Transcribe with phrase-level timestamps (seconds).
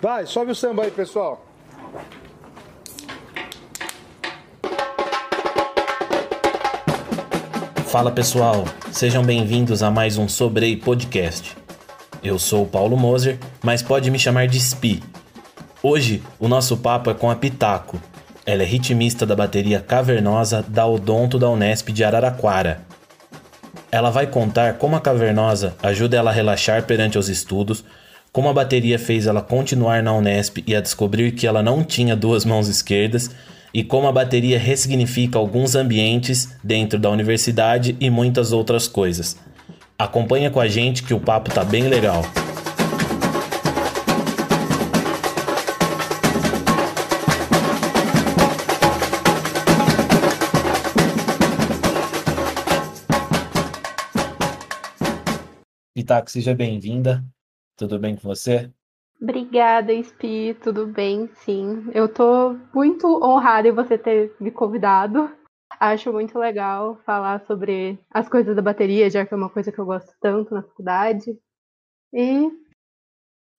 [0.00, 1.44] Vai, sobe o samba aí, pessoal.
[7.86, 11.56] Fala pessoal, sejam bem-vindos a mais um Sobrei Podcast.
[12.22, 15.02] Eu sou o Paulo Moser, mas pode me chamar de Spi.
[15.82, 18.00] Hoje o nosso papo é com a Pitaco.
[18.46, 22.82] Ela é ritmista da bateria Cavernosa da Odonto da Unesp de Araraquara.
[23.90, 27.84] Ela vai contar como a Cavernosa ajuda ela a relaxar perante os estudos,
[28.32, 32.14] como a bateria fez ela continuar na Unesp e a descobrir que ela não tinha
[32.14, 33.30] duas mãos esquerdas,
[33.72, 39.36] e como a bateria ressignifica alguns ambientes dentro da universidade e muitas outras coisas.
[39.98, 42.22] Acompanha com a gente que o papo tá bem legal.
[55.96, 57.22] Itaco, seja bem-vinda.
[57.78, 58.72] Tudo bem com você?
[59.22, 61.28] Obrigada, Spi, tudo bem?
[61.36, 65.30] Sim, eu tô muito honrada em você ter me convidado.
[65.78, 69.78] Acho muito legal falar sobre as coisas da bateria, já que é uma coisa que
[69.78, 71.38] eu gosto tanto na faculdade.
[72.12, 72.50] E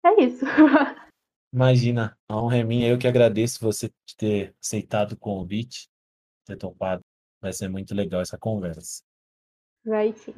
[0.05, 0.45] é isso.
[1.55, 2.89] Imagina, a honra é minha.
[2.89, 5.89] Eu que agradeço você ter aceitado o convite,
[6.45, 7.03] ter topado.
[7.41, 9.01] Vai ser muito legal essa conversa.
[9.85, 10.35] Vai sim.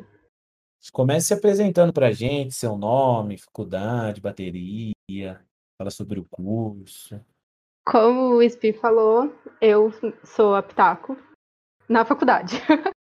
[0.93, 4.95] Comece se apresentando para a gente, seu nome, faculdade, bateria,
[5.77, 7.21] fala sobre o curso.
[7.87, 9.91] Como o Spi falou, eu
[10.25, 11.17] sou a Pitaco
[11.89, 12.57] na faculdade.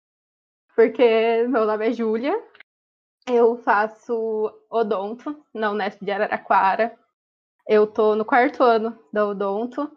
[0.75, 2.33] Porque meu nome é Júlia,
[3.28, 6.98] eu faço odonto na Unesp de Araraquara.
[7.67, 9.92] Eu tô no quarto ano da odonto.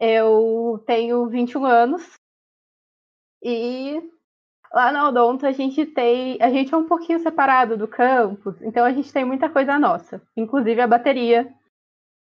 [0.00, 2.14] Eu tenho 21 anos
[3.42, 4.00] e
[4.72, 6.36] Lá na Odonto a gente tem.
[6.40, 10.20] A gente é um pouquinho separado do campus, então a gente tem muita coisa nossa,
[10.36, 11.52] inclusive a bateria,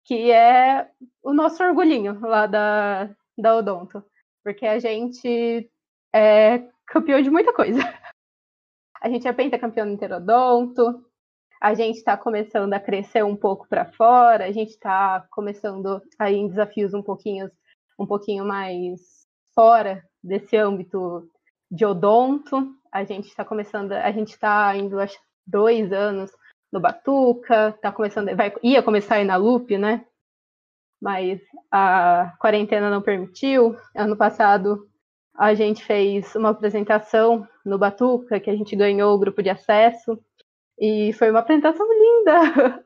[0.03, 0.89] que é
[1.23, 4.03] o nosso orgulhinho lá da, da Odonto.
[4.43, 5.69] Porque a gente
[6.13, 7.79] é campeão de muita coisa.
[9.01, 11.05] A gente é pentacampeão Interodonto,
[11.61, 16.35] a gente está começando a crescer um pouco para fora, a gente está começando aí
[16.35, 17.49] em desafios um pouquinho,
[17.99, 18.99] um pouquinho mais
[19.53, 21.29] fora desse âmbito
[21.69, 22.73] de odonto.
[22.91, 26.31] A gente está começando, a gente está indo acho dois anos
[26.71, 30.05] no Batuca, tá começando, vai, ia começar aí na Loop, né?
[31.01, 33.77] Mas a quarentena não permitiu.
[33.95, 34.89] Ano passado
[35.37, 40.17] a gente fez uma apresentação no Batuca, que a gente ganhou o grupo de acesso,
[40.79, 42.83] e foi uma apresentação linda,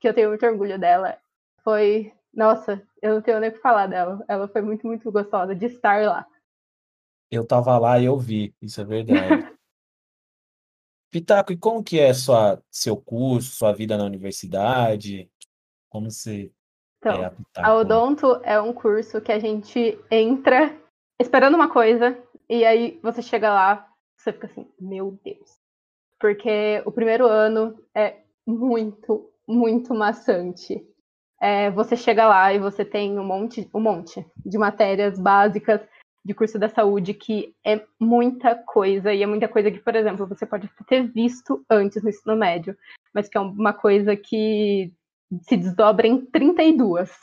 [0.00, 1.16] que eu tenho muito orgulho dela.
[1.62, 4.24] Foi, nossa, eu não tenho nem o que falar dela.
[4.28, 6.26] Ela foi muito, muito gostosa de estar lá.
[7.30, 9.18] Eu tava lá e eu vi, isso é verdade.
[11.10, 15.30] Pitaco, e como que é sua, seu curso, sua vida na universidade?
[15.88, 16.52] Como você
[16.98, 17.66] então, é a Pitaco?
[17.66, 20.76] A Odonto é um curso que a gente entra
[21.20, 25.58] esperando uma coisa e aí você chega lá, você fica assim, meu Deus.
[26.18, 30.86] Porque o primeiro ano é muito, muito maçante.
[31.40, 35.80] É, você chega lá e você tem um monte, um monte de matérias básicas
[36.26, 40.26] de curso da saúde que é muita coisa, e é muita coisa que, por exemplo,
[40.26, 42.76] você pode ter visto antes no ensino médio,
[43.14, 44.92] mas que é uma coisa que
[45.42, 47.16] se desdobra em 32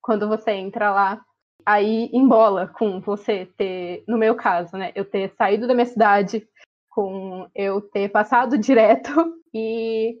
[0.00, 1.24] quando você entra lá.
[1.66, 6.46] Aí embola com você ter, no meu caso, né, eu ter saído da minha cidade,
[6.90, 9.10] com eu ter passado direto
[9.52, 10.16] e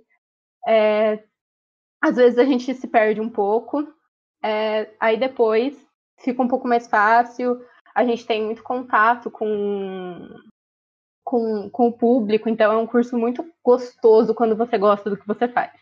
[0.66, 1.22] é,
[2.02, 3.86] às vezes a gente se perde um pouco.
[4.42, 5.76] É, aí depois
[6.18, 7.60] fica um pouco mais fácil,
[7.94, 10.28] a gente tem muito contato com,
[11.22, 15.26] com, com o público, então é um curso muito gostoso quando você gosta do que
[15.26, 15.72] você faz.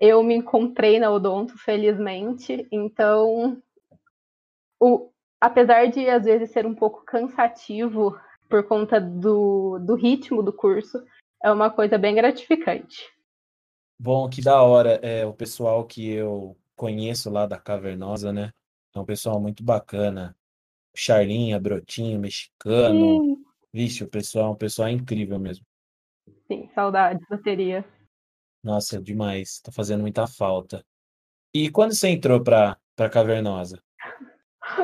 [0.00, 3.60] Eu me encontrei na Odonto, felizmente, então,
[4.80, 5.10] o,
[5.40, 8.18] apesar de às vezes ser um pouco cansativo
[8.48, 11.04] por conta do, do ritmo do curso,
[11.42, 13.12] é uma coisa bem gratificante.
[13.98, 15.00] Bom, que da hora.
[15.02, 18.52] É o pessoal que eu conheço lá da Cavernosa, né?
[18.94, 20.36] É um pessoal muito bacana.
[20.98, 23.22] Charlinha, Brotinho, mexicano.
[23.22, 23.44] Sim.
[23.72, 25.64] Vixe, o pessoal, o pessoal é incrível mesmo.
[26.48, 27.84] Sim, saudades, bateria.
[28.64, 29.60] Nossa, demais.
[29.60, 30.84] Tá fazendo muita falta.
[31.54, 33.80] E quando você entrou pra, pra Cavernosa?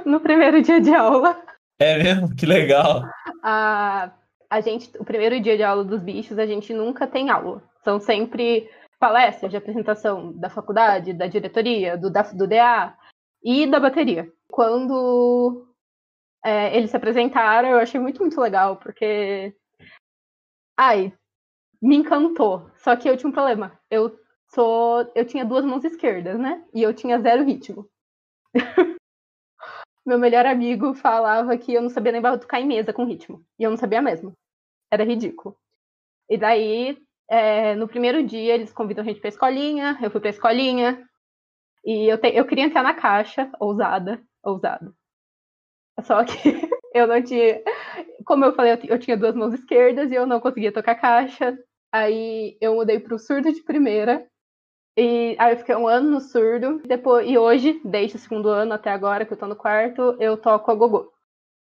[0.07, 1.43] No primeiro dia de aula.
[1.81, 2.35] É mesmo?
[2.37, 3.03] Que legal.
[3.43, 4.13] A,
[4.49, 7.61] a gente, o primeiro dia de aula dos bichos, a gente nunca tem aula.
[7.83, 8.71] São sempre
[9.01, 12.97] palestras de apresentação da faculdade, da diretoria, do, da, do DA
[13.43, 14.31] e da bateria.
[14.49, 15.74] Quando
[16.45, 19.55] é, eles se apresentaram, eu achei muito, muito legal, porque.
[20.77, 21.13] Ai,
[21.83, 22.71] me encantou.
[22.77, 23.79] Só que eu tinha um problema.
[23.91, 24.19] Eu
[24.49, 25.11] sou.
[25.15, 26.65] Eu tinha duas mãos esquerdas, né?
[26.75, 27.89] E eu tinha zero ritmo.
[30.07, 33.45] Meu melhor amigo falava que eu não sabia nem tocar em mesa com ritmo.
[33.59, 34.33] E eu não sabia mesmo.
[34.91, 35.57] Era ridículo.
[36.29, 36.99] E daí,
[37.29, 39.99] é, no primeiro dia, eles convidam a gente pra escolinha.
[40.03, 41.09] Eu fui pra escolinha.
[41.85, 44.95] E eu, te, eu queria entrar na caixa, ousada, ousada.
[46.05, 46.35] Só que
[46.95, 47.63] eu não tinha.
[48.25, 51.59] Como eu falei, eu, tinha duas mãos esquerdas e eu não conseguia tocar caixa.
[51.93, 54.27] Aí eu mudei pro surdo de primeira.
[54.97, 56.81] E aí eu fiquei um ano no surdo.
[56.87, 60.37] Depois, e hoje, desde o segundo ano até agora, que eu tô no quarto, eu
[60.37, 61.13] toco a gogô.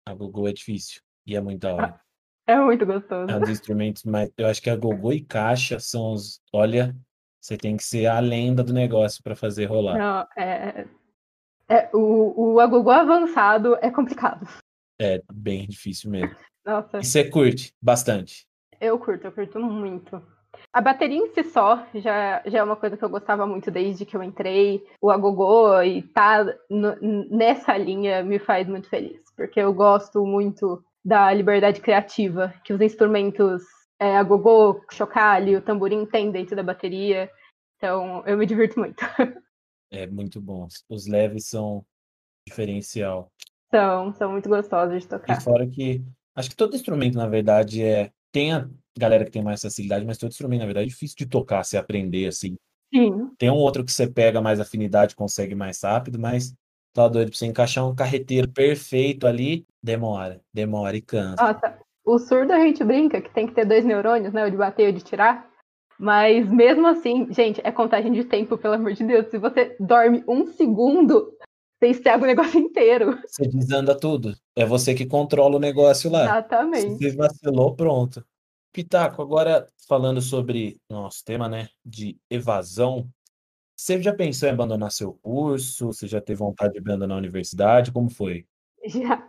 [0.07, 1.01] A gogô é difícil.
[1.27, 2.01] E é muito da hora.
[2.47, 3.31] É muito gostoso.
[3.31, 4.31] É um dos instrumentos mais.
[4.37, 6.41] Eu acho que a gogô e caixa são os.
[6.53, 6.95] Olha,
[7.41, 9.97] você tem que ser a lenda do negócio para fazer rolar.
[9.97, 10.87] Não, é.
[11.73, 14.47] É o, o agogô avançado é complicado.
[15.01, 16.37] É bem difícil mesmo.
[16.65, 16.99] Nossa.
[16.99, 18.47] E você curte bastante?
[18.81, 20.23] Eu curto, eu curto muito.
[20.73, 24.05] A bateria em si só já, já é uma coisa que eu gostava muito desde
[24.05, 24.85] que eu entrei.
[25.01, 26.95] O agogô e tá no,
[27.31, 32.81] nessa linha me faz muito feliz, porque eu gosto muito da liberdade criativa que os
[32.81, 33.63] instrumentos
[33.99, 37.31] é, agogô, chocalho, tamborim têm dentro da bateria.
[37.77, 39.03] Então eu me divirto muito.
[39.93, 40.67] É muito bom.
[40.89, 41.85] Os leves são
[42.49, 43.31] diferencial.
[43.71, 45.39] São, são muito gostosos de tocar.
[45.39, 46.03] E fora que
[46.35, 48.67] acho que todo instrumento, na verdade, é tem a
[48.99, 51.77] galera que tem mais facilidade, mas todo instrumento, na verdade, é difícil de tocar, se
[51.77, 52.57] aprender assim.
[52.93, 53.31] Sim.
[53.37, 56.55] Tem um outro que você pega mais afinidade, consegue mais rápido, mas
[56.95, 61.43] tá doido pra você encaixar um carreteiro perfeito ali, demora, demora e cansa.
[61.43, 64.47] Nossa, o surdo a gente brinca que tem que ter dois neurônios, né?
[64.47, 65.52] O de bater e o de tirar.
[66.03, 69.29] Mas mesmo assim, gente, é contagem de tempo, pelo amor de Deus.
[69.29, 71.33] Se você dorme um segundo,
[71.79, 73.17] você estraga o negócio inteiro.
[73.25, 74.35] Você desanda tudo.
[74.57, 76.25] É você que controla o negócio lá.
[76.25, 76.99] Exatamente.
[76.99, 78.27] Se você vacilou, pronto.
[78.73, 83.09] Pitaco, agora falando sobre nosso tema, né, de evasão,
[83.77, 85.87] você já pensou em abandonar seu curso?
[85.87, 87.93] Você já teve vontade de abandonar a universidade?
[87.93, 88.45] Como foi?
[88.87, 89.25] Já,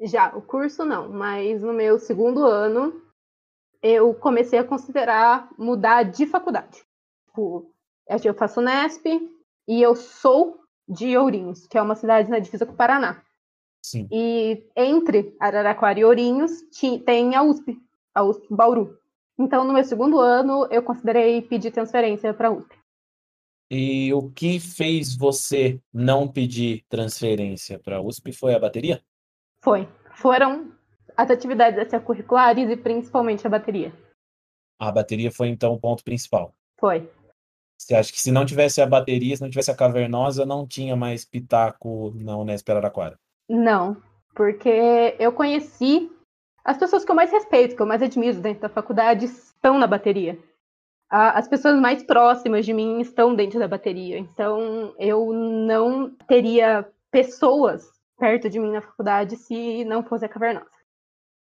[0.00, 0.36] já.
[0.36, 3.00] O curso não, mas no meu segundo ano
[3.82, 6.82] eu comecei a considerar mudar de faculdade.
[7.26, 7.72] Tipo,
[8.24, 9.06] eu faço Nesp
[9.68, 13.22] e eu sou de Ourinhos, que é uma cidade na divisa com o Paraná.
[13.82, 14.08] Sim.
[14.10, 16.52] E entre Araraquara e Ourinhos
[17.04, 17.78] tem a USP,
[18.14, 18.98] a USP Bauru.
[19.38, 22.78] Então, no meu segundo ano, eu considerei pedir transferência para a USP.
[23.70, 29.00] E o que fez você não pedir transferência para a USP foi a bateria?
[29.62, 29.88] Foi.
[30.14, 30.72] Foram
[31.20, 33.92] as atividades extracurriculares e principalmente a bateria.
[34.78, 36.54] A bateria foi então o ponto principal.
[36.78, 37.10] Foi.
[37.78, 40.96] Você acha que se não tivesse a bateria, se não tivesse a cavernosa, não tinha
[40.96, 43.18] mais pitaco na Unesp Araraquara?
[43.46, 43.98] Não,
[44.34, 46.10] porque eu conheci
[46.64, 49.86] as pessoas que eu mais respeito, que eu mais admiro dentro da faculdade, estão na
[49.86, 50.38] bateria.
[51.10, 54.16] As pessoas mais próximas de mim estão dentro da bateria.
[54.18, 60.79] Então, eu não teria pessoas perto de mim na faculdade se não fosse a cavernosa.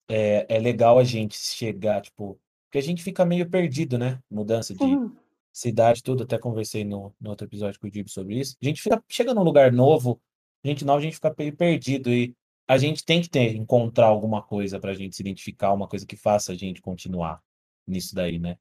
[0.09, 4.21] É, é legal a gente chegar, tipo, porque a gente fica meio perdido, né?
[4.31, 5.17] Mudança de Sim.
[5.53, 6.25] cidade, tudo.
[6.25, 8.57] Até conversei no, no outro episódio com o Dib sobre isso.
[8.61, 10.21] A gente fica, chega num lugar novo,
[10.65, 12.13] gente nova, a gente fica meio perdido.
[12.13, 12.35] E
[12.69, 16.05] a gente tem que ter, encontrar alguma coisa para a gente se identificar, uma coisa
[16.05, 17.41] que faça a gente continuar
[17.87, 18.59] nisso daí, né?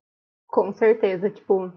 [0.48, 1.74] Com certeza, tipo,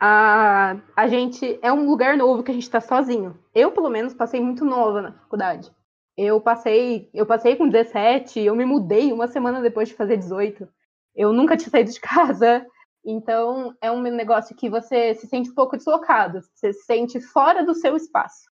[0.00, 3.38] a, a gente é um lugar novo que a gente está sozinho.
[3.54, 5.70] Eu, pelo menos, passei muito nova na faculdade.
[6.16, 10.68] Eu passei, eu passei com 17, eu me mudei uma semana depois de fazer 18.
[11.14, 12.66] Eu nunca tinha saído de casa,
[13.04, 17.64] então é um negócio que você se sente um pouco deslocado, você se sente fora
[17.64, 18.50] do seu espaço.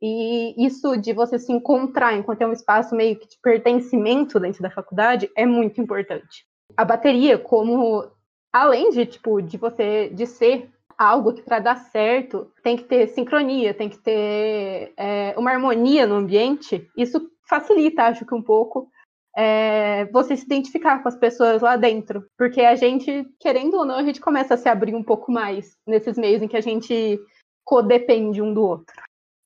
[0.00, 4.62] E isso de você se encontrar enquanto é um espaço meio que de pertencimento dentro
[4.62, 6.46] da faculdade é muito importante.
[6.76, 8.10] A bateria, como
[8.52, 13.08] além de tipo de você de ser algo que para dar certo tem que ter
[13.08, 18.88] sincronia, tem que ter é, uma harmonia no ambiente, isso facilita, acho que um pouco,
[19.36, 22.26] é, você se identificar com as pessoas lá dentro.
[22.38, 25.76] Porque a gente, querendo ou não, a gente começa a se abrir um pouco mais
[25.86, 27.18] nesses meios em que a gente
[27.64, 28.94] codepende um do outro.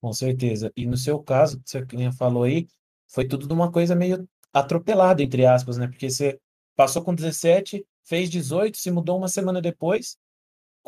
[0.01, 0.73] Com certeza.
[0.77, 2.69] E no seu caso, que você falou aí,
[3.09, 5.89] foi tudo de uma coisa meio atropelada, entre aspas, né?
[5.89, 6.39] Porque você
[6.77, 10.17] passou com 17, fez 18, se mudou uma semana depois.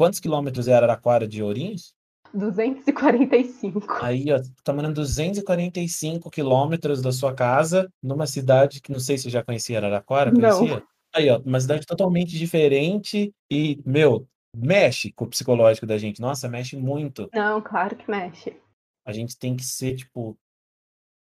[0.00, 1.95] Quantos quilômetros é Araraquara de Ourinhos?
[2.33, 3.87] 245.
[4.00, 9.25] Aí, ó, tá mandando 245 quilômetros da sua casa, numa cidade que não sei se
[9.25, 10.76] você já conhecia Araraquara, conhecia?
[10.76, 10.83] Não.
[11.14, 14.26] Aí, ó, uma cidade totalmente diferente e, meu,
[14.57, 16.19] mexe com o psicológico da gente.
[16.19, 17.28] Nossa, mexe muito.
[17.35, 18.57] Não, claro que mexe.
[19.04, 20.35] A gente tem que ser, tipo,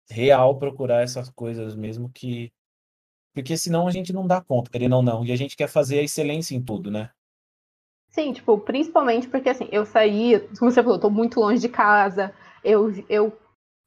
[0.10, 2.52] real procurar essas coisas mesmo que.
[3.36, 5.24] Porque senão a gente não dá conta, querendo ou não.
[5.24, 7.12] E a gente quer fazer a excelência em tudo, né?
[8.14, 11.68] Sim, tipo, principalmente porque assim, eu saí, como você falou, eu tô muito longe de
[11.68, 12.32] casa,
[12.64, 13.36] eu, eu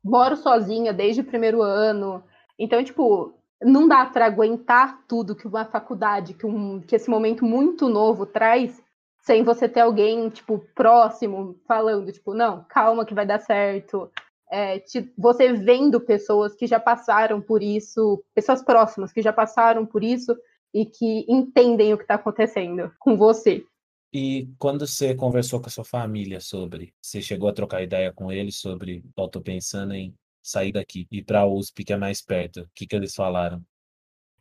[0.04, 2.25] moro sozinha desde o primeiro ano.
[2.59, 7.45] Então, tipo, não dá para aguentar tudo que uma faculdade, que, um, que esse momento
[7.45, 8.83] muito novo traz,
[9.23, 14.11] sem você ter alguém, tipo, próximo, falando, tipo, não, calma que vai dar certo.
[14.50, 19.87] É, te, você vendo pessoas que já passaram por isso, pessoas próximas que já passaram
[19.87, 20.37] por isso
[20.75, 23.64] e que entendem o que está acontecendo com você.
[24.13, 28.31] E quando você conversou com a sua família sobre, você chegou a trocar ideia com
[28.31, 31.97] eles sobre, eu tô pensando em sair daqui e ir para a USP, que é
[31.97, 33.63] mais perto, o que, que eles falaram?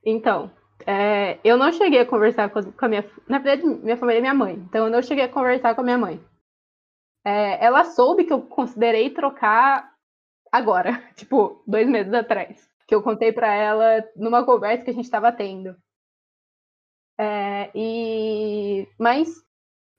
[0.06, 0.52] Então,
[0.86, 3.10] é, eu não cheguei a conversar com a minha.
[3.28, 5.84] Na verdade, minha família é minha mãe, então eu não cheguei a conversar com a
[5.84, 6.24] minha mãe.
[7.26, 9.92] É, ela soube que eu considerei trocar
[10.52, 12.70] agora, tipo, dois meses atrás.
[12.88, 15.76] Que eu contei para ela numa conversa que a gente estava tendo.
[17.18, 18.88] É, e...
[19.00, 19.44] Mas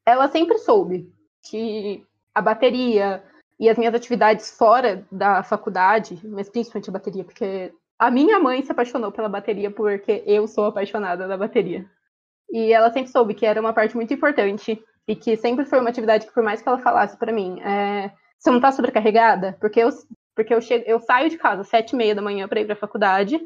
[0.06, 3.22] ela sempre soube que a bateria
[3.58, 8.62] e as minhas atividades fora da faculdade, mas principalmente a bateria, porque a minha mãe
[8.62, 11.84] se apaixonou pela bateria porque eu sou apaixonada da bateria.
[12.50, 15.90] E ela sempre soube que era uma parte muito importante e que sempre foi uma
[15.90, 19.56] atividade que, por mais que ela falasse para mim, é, você não tá sobrecarregada?
[19.58, 19.88] Porque eu,
[20.34, 22.64] porque eu, chego, eu saio de casa às sete e meia da manhã para ir
[22.66, 23.40] para a faculdade,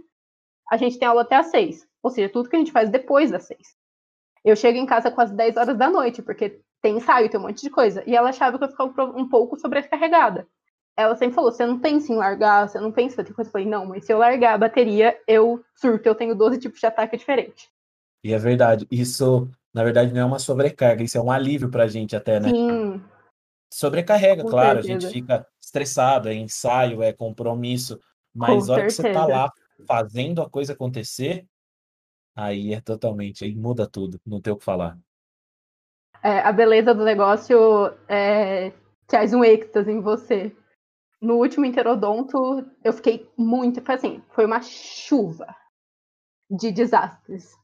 [0.71, 1.87] a gente tem aula até às seis.
[2.03, 3.80] Ou seja, tudo que a gente faz depois das seis.
[4.45, 7.63] Eu chego em casa quase 10 horas da noite, porque tem ensaio, tem um monte
[7.63, 8.03] de coisa.
[8.07, 10.47] E ela achava que eu ficava um pouco sobrecarregada.
[10.97, 13.49] Ela sempre falou: você não pensa em largar, você não pensa em outra coisa.
[13.49, 16.81] Eu falei: não, mas se eu largar a bateria, eu surto, eu tenho 12 tipos
[16.81, 17.69] de ataque diferentes.
[18.25, 18.87] E é verdade.
[18.91, 22.51] Isso, na verdade, não é uma sobrecarga, isso é um alívio pra gente até, né?
[22.51, 23.03] Sim.
[23.73, 25.07] Sobrecarrega, Com claro, certeza.
[25.07, 28.01] a gente fica estressado, é ensaio, é compromisso.
[28.35, 29.51] Mas a hora que você tá lá
[29.87, 31.47] fazendo a coisa acontecer,
[32.41, 34.99] Aí é totalmente, aí muda tudo, não tem o que falar.
[36.23, 38.73] É, a beleza do negócio é,
[39.07, 40.57] traz um êxtase em você.
[41.21, 45.55] No último interodonto, eu fiquei muito, foi assim, foi uma chuva
[46.51, 47.55] de desastres.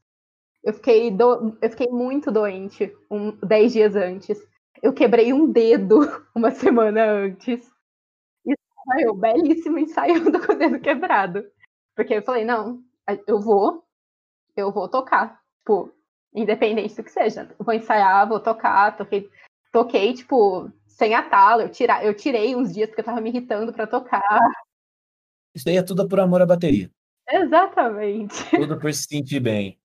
[0.62, 4.38] Eu fiquei, do, eu fiquei muito doente um, dez dias antes.
[4.82, 6.00] Eu quebrei um dedo
[6.36, 7.66] uma semana antes.
[8.44, 8.54] E
[8.88, 11.46] saiu belíssimo ensaiando com o dedo quebrado.
[11.94, 12.82] Porque eu falei, não,
[13.26, 13.85] eu vou,
[14.56, 15.92] eu vou tocar, tipo,
[16.34, 17.54] independente do que seja.
[17.58, 19.28] Vou ensaiar, vou tocar, toquei,
[19.72, 23.72] toquei tipo, sem atalo, eu, tira, eu tirei uns dias porque eu tava me irritando
[23.72, 24.22] para tocar.
[25.54, 26.90] Isso aí é tudo por amor à bateria.
[27.28, 28.34] Exatamente.
[28.50, 29.78] Tudo por se sentir bem.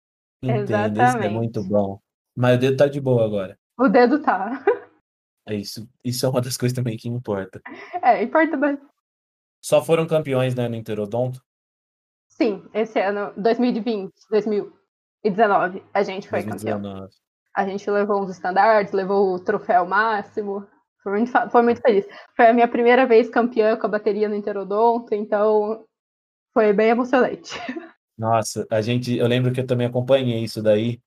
[0.43, 1.07] Entendo, Exatamente.
[1.07, 1.99] isso é muito bom.
[2.35, 3.57] Mas o dedo tá de boa agora.
[3.77, 4.63] O dedo tá.
[5.47, 5.89] É isso.
[6.03, 7.61] Isso é uma das coisas também que importa.
[8.03, 8.91] É, importa bastante.
[9.59, 11.43] Só foram campeões, né, no Interodonto?
[12.41, 16.83] Sim, esse ano, 2020, 2019, a gente foi 2019.
[16.83, 17.09] campeão.
[17.55, 20.65] A gente levou uns estandartes, levou o troféu máximo.
[21.03, 22.07] Foi muito, foi muito feliz.
[22.35, 25.85] Foi a minha primeira vez campeã com a bateria no Interodonto, então
[26.51, 27.53] foi bem emocionante.
[28.17, 30.99] Nossa, a gente, eu lembro que eu também acompanhei isso daí,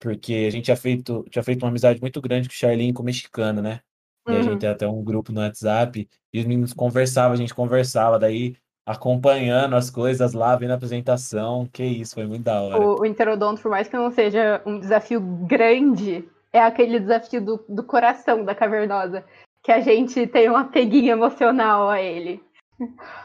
[0.00, 3.02] porque a gente tinha feito, tinha feito uma amizade muito grande com o Charlene com
[3.02, 3.80] o mexicano, né?
[4.26, 4.38] E uhum.
[4.38, 8.18] a gente tem até um grupo no WhatsApp, e os meninos conversavam, a gente conversava,
[8.18, 8.56] daí
[8.90, 11.68] acompanhando as coisas lá, vendo a apresentação.
[11.72, 12.80] Que isso, foi muito da hora.
[12.80, 17.64] O, o Interodonto, por mais que não seja um desafio grande, é aquele desafio do,
[17.68, 19.24] do coração da cavernosa,
[19.62, 22.42] que a gente tem um apeguinho emocional a ele.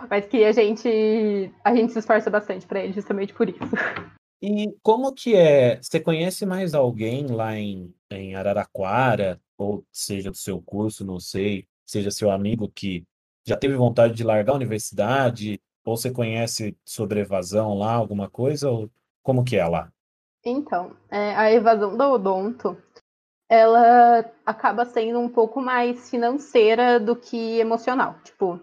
[0.09, 3.57] Mas que a gente a gente se esforça bastante para ele, justamente por isso.
[4.41, 5.81] E como que é?
[5.81, 11.65] Você conhece mais alguém lá em, em Araraquara, ou seja do seu curso, não sei,
[11.85, 13.05] seja seu amigo que
[13.45, 15.61] já teve vontade de largar a universidade?
[15.85, 18.69] Ou você conhece sobre evasão lá, alguma coisa?
[18.69, 18.89] Ou
[19.21, 19.91] como que é lá?
[20.43, 22.77] Então, é, a evasão do odonto,
[23.49, 28.15] ela acaba sendo um pouco mais financeira do que emocional.
[28.23, 28.59] Tipo,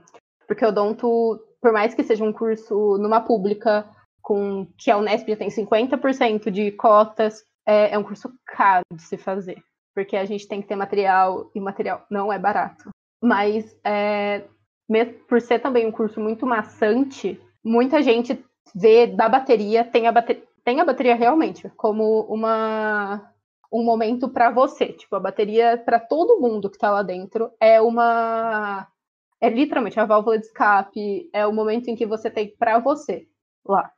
[0.46, 3.88] porque odonto, por mais que seja um curso numa pública,
[4.20, 9.02] com que a Unesp já tem 50% de cotas, é, é um curso caro de
[9.02, 9.62] se fazer.
[9.94, 12.90] Porque a gente tem que ter material, e material não é barato.
[13.22, 14.44] Mas é,
[14.88, 20.12] mesmo por ser também um curso muito maçante, muita gente vê da bateria, tem a
[20.12, 23.28] bateria, tem a bateria realmente como uma
[23.72, 27.80] um momento para você, tipo, a bateria para todo mundo que está lá dentro é
[27.80, 28.86] uma
[29.40, 33.26] é literalmente a válvula de escape, é o momento em que você tem para você
[33.66, 33.90] lá.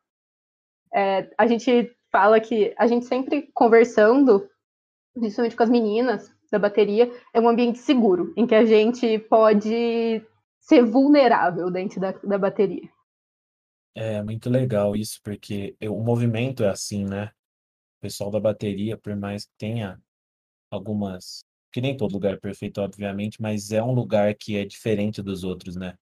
[0.95, 4.49] É, a gente fala que a gente sempre conversando,
[5.12, 10.25] principalmente com as meninas da bateria, é um ambiente seguro, em que a gente pode
[10.64, 12.90] ser vulnerável dentro da, da bateria.
[13.94, 17.26] É muito legal isso, porque o movimento é assim, né?
[17.99, 20.02] O pessoal da bateria, por mais que tenha
[20.71, 21.44] algumas.
[21.73, 25.44] Que nem todo lugar é perfeito, obviamente, mas é um lugar que é diferente dos
[25.44, 25.97] outros, né?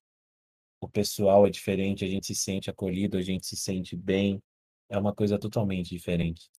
[0.81, 4.41] O pessoal é diferente, a gente se sente acolhido, a gente se sente bem.
[4.89, 6.51] É uma coisa totalmente diferente.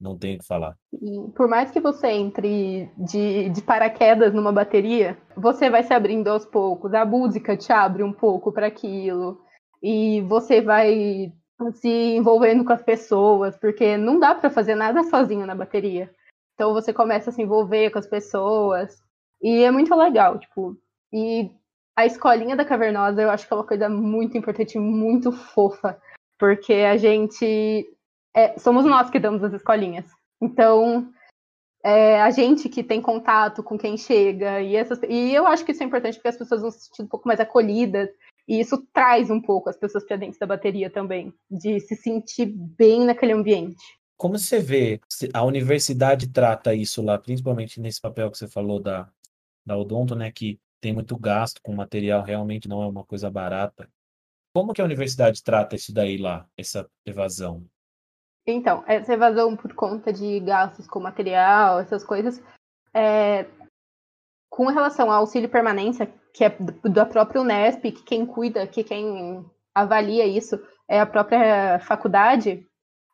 [0.00, 0.76] Não tenho o que falar.
[1.34, 6.44] Por mais que você entre de, de paraquedas numa bateria, você vai se abrindo aos
[6.44, 6.92] poucos.
[6.92, 9.40] A música te abre um pouco para aquilo.
[9.82, 11.32] E você vai
[11.74, 16.10] se envolvendo com as pessoas, porque não dá para fazer nada sozinho na bateria.
[16.54, 19.02] Então você começa a se envolver com as pessoas.
[19.42, 20.76] E é muito legal, tipo.
[21.12, 21.50] E
[21.96, 25.98] a escolinha da Cavernosa eu acho que é uma coisa muito importante, muito fofa.
[26.38, 27.95] Porque a gente
[28.36, 30.04] é, somos nós que damos as escolinhas.
[30.40, 31.10] Então,
[31.82, 35.72] é, a gente que tem contato com quem chega, e, essas, e eu acho que
[35.72, 38.10] isso é importante porque as pessoas vão se sentir um pouco mais acolhidas,
[38.46, 42.46] e isso traz um pouco as pessoas para dentro da bateria também, de se sentir
[42.46, 43.82] bem naquele ambiente.
[44.18, 45.00] Como você vê,
[45.32, 49.08] a universidade trata isso lá, principalmente nesse papel que você falou da,
[49.64, 53.88] da Odonto, né, que tem muito gasto com material, realmente não é uma coisa barata.
[54.54, 57.66] Como que a universidade trata isso daí lá, essa evasão?
[58.46, 62.40] Então, essa evasão por conta de gastos com material, essas coisas,
[62.94, 63.46] é,
[64.48, 66.56] com relação ao auxílio permanência, que é
[66.88, 72.64] da própria Unesp, que quem cuida, que quem avalia isso é a própria faculdade,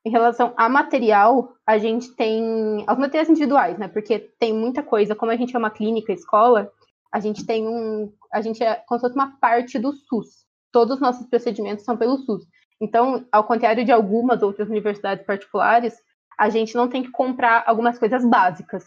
[0.05, 3.89] em relação a material, a gente tem os materiais individuais, né?
[3.89, 6.71] Porque tem muita coisa, como a gente é uma clínica, escola,
[7.11, 10.45] a gente tem um, a gente é como se fosse uma parte do SUS.
[10.73, 12.45] Todos os nossos procedimentos são pelo SUS.
[12.83, 15.97] Então, ao contrário de algumas outras universidades particulares,
[16.37, 18.85] a gente não tem que comprar algumas coisas básicas.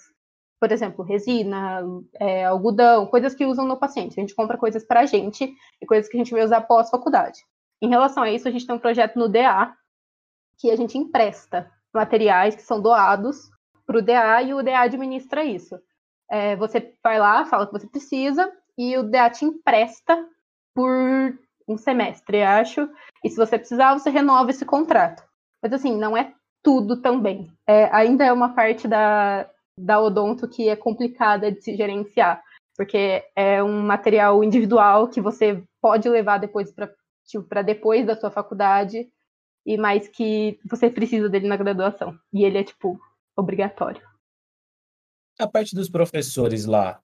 [0.60, 1.82] Por exemplo, resina,
[2.20, 4.20] é, algodão, coisas que usam no paciente.
[4.20, 7.40] A gente compra coisas para a gente e coisas que a gente vai usar pós-faculdade.
[7.82, 9.74] Em relação a isso, a gente tem um projeto no DA,
[10.60, 13.50] que a gente empresta materiais que são doados
[13.86, 15.80] para o DA e o DA administra isso.
[16.30, 20.28] É, você vai lá, fala que você precisa e o DA te empresta
[20.74, 22.90] por um semestre, acho.
[23.24, 25.24] E se você precisar, você renova esse contrato.
[25.62, 27.52] Mas assim, não é tudo também.
[27.68, 32.44] É, ainda é uma parte da, da odonto que é complicada de se gerenciar,
[32.76, 36.92] porque é um material individual que você pode levar depois para
[37.26, 39.10] tipo, depois da sua faculdade,
[39.66, 42.18] e mais que você precisa dele na graduação.
[42.32, 43.00] E ele é, tipo,
[43.36, 44.02] obrigatório.
[45.40, 47.02] A parte dos professores lá,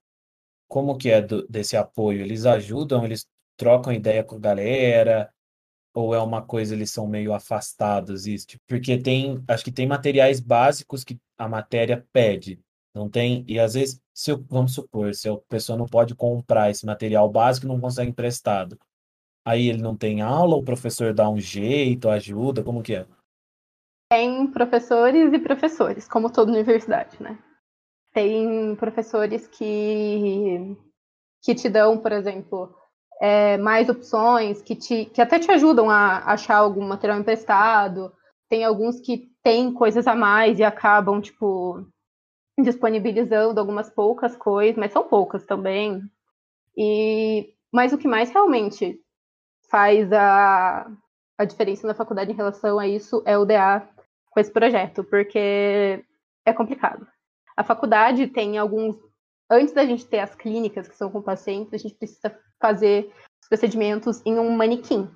[0.68, 2.22] como que é do, desse apoio?
[2.22, 3.28] Eles ajudam, eles
[3.62, 5.32] trocam ideia com a galera?
[5.94, 8.48] Ou é uma coisa, eles são meio afastados, isso?
[8.66, 12.60] Porque tem, acho que tem materiais básicos que a matéria pede,
[12.96, 13.46] não tem?
[13.48, 17.30] E às vezes, se eu, vamos supor, se a pessoa não pode comprar esse material
[17.30, 18.80] básico, não consegue emprestado.
[19.46, 23.06] Aí ele não tem aula, o professor dá um jeito, ajuda, como que é?
[24.10, 27.38] Tem professores e professores, como toda universidade, né?
[28.12, 30.76] Tem professores que,
[31.44, 32.81] que te dão, por exemplo,
[33.22, 38.12] é, mais opções, que, te, que até te ajudam a achar algum material emprestado.
[38.50, 41.86] Tem alguns que têm coisas a mais e acabam, tipo,
[42.60, 46.02] disponibilizando algumas poucas coisas, mas são poucas também.
[46.76, 49.00] E, mas o que mais realmente
[49.70, 50.92] faz a,
[51.38, 53.88] a diferença na faculdade em relação a isso é o DA
[54.32, 56.04] com esse projeto, porque
[56.44, 57.08] é complicado.
[57.56, 58.96] A faculdade tem alguns
[59.48, 63.50] antes da gente ter as clínicas que são com pacientes, a gente precisa fazer os
[63.50, 65.10] procedimentos em um manequim,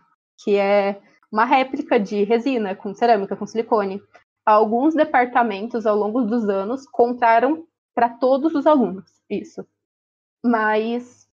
[0.44, 4.02] que é uma réplica de resina com cerâmica, com silicone.
[4.46, 9.66] Alguns departamentos, ao longo dos anos, compraram para todos os alunos isso.
[10.44, 11.28] Mas,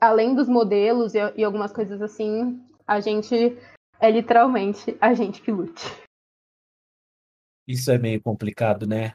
[0.00, 3.56] além dos modelos e, e algumas coisas assim, a gente
[4.00, 5.84] é literalmente a gente que lute.
[7.66, 9.14] Isso é meio complicado, né?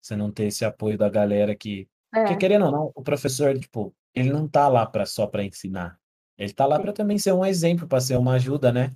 [0.00, 2.20] Você não ter esse apoio da galera que é.
[2.20, 5.98] Porque querendo ou não, o professor, tipo, ele não tá lá para só para ensinar.
[6.38, 8.90] Ele tá lá para também ser um exemplo, para ser uma ajuda, né?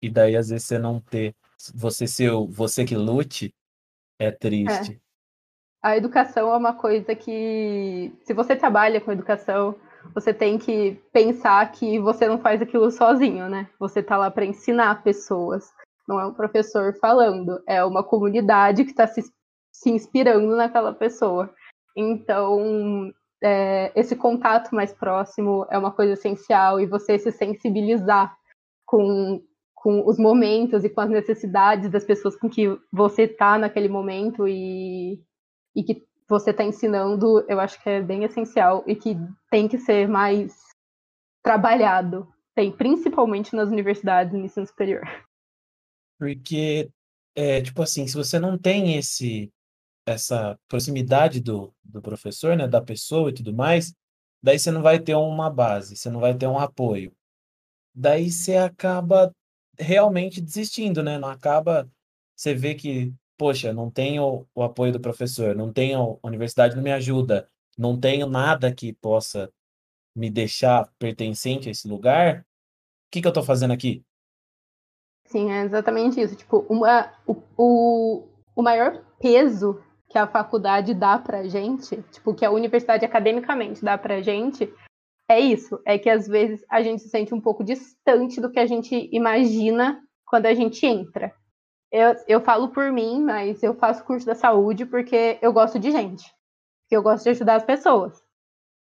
[0.00, 1.36] E daí às vezes você não ter,
[1.74, 3.54] você ser você que lute,
[4.18, 4.92] é triste.
[4.98, 5.02] É.
[5.82, 9.74] A educação é uma coisa que, se você trabalha com educação,
[10.14, 13.68] você tem que pensar que você não faz aquilo sozinho, né?
[13.78, 15.72] Você tá lá para ensinar pessoas.
[16.08, 19.22] Não é um professor falando, é uma comunidade que está se,
[19.72, 21.52] se inspirando naquela pessoa.
[21.96, 28.36] Então, é, esse contato mais próximo é uma coisa essencial e você se sensibilizar
[28.86, 29.42] com,
[29.74, 34.46] com os momentos e com as necessidades das pessoas com que você está naquele momento
[34.46, 35.20] e,
[35.74, 39.16] e que você está ensinando, eu acho que é bem essencial e que
[39.50, 40.56] tem que ser mais
[41.42, 45.02] trabalhado, tem principalmente nas universidades no ensino superior.
[46.18, 46.88] Porque,
[47.34, 49.52] é, tipo assim, se você não tem esse
[50.06, 53.94] essa proximidade do, do professor, né, da pessoa e tudo mais,
[54.42, 57.14] daí você não vai ter uma base, você não vai ter um apoio.
[57.94, 59.34] Daí você acaba
[59.78, 61.18] realmente desistindo, né?
[61.18, 61.90] Não acaba,
[62.34, 66.82] você vê que, poxa, não tenho o apoio do professor, não tenho, a universidade não
[66.82, 69.52] me ajuda, não tenho nada que possa
[70.14, 72.44] me deixar pertencente a esse lugar, o
[73.10, 74.04] que que eu estou fazendo aqui?
[75.26, 76.36] Sim, é exatamente isso.
[76.36, 82.44] Tipo, uma, o, o, o maior peso que a faculdade dá pra gente, tipo, que
[82.44, 84.70] a universidade academicamente dá pra gente,
[85.26, 85.80] é isso.
[85.86, 89.08] É que às vezes a gente se sente um pouco distante do que a gente
[89.10, 91.34] imagina quando a gente entra.
[91.90, 95.90] Eu, eu falo por mim, mas eu faço curso da saúde porque eu gosto de
[95.90, 96.24] gente.
[96.82, 98.22] Porque eu gosto de ajudar as pessoas.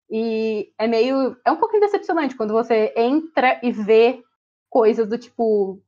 [0.10, 1.38] E é meio.
[1.46, 4.22] É um pouquinho decepcionante quando você entra e vê
[4.70, 5.82] coisas do tipo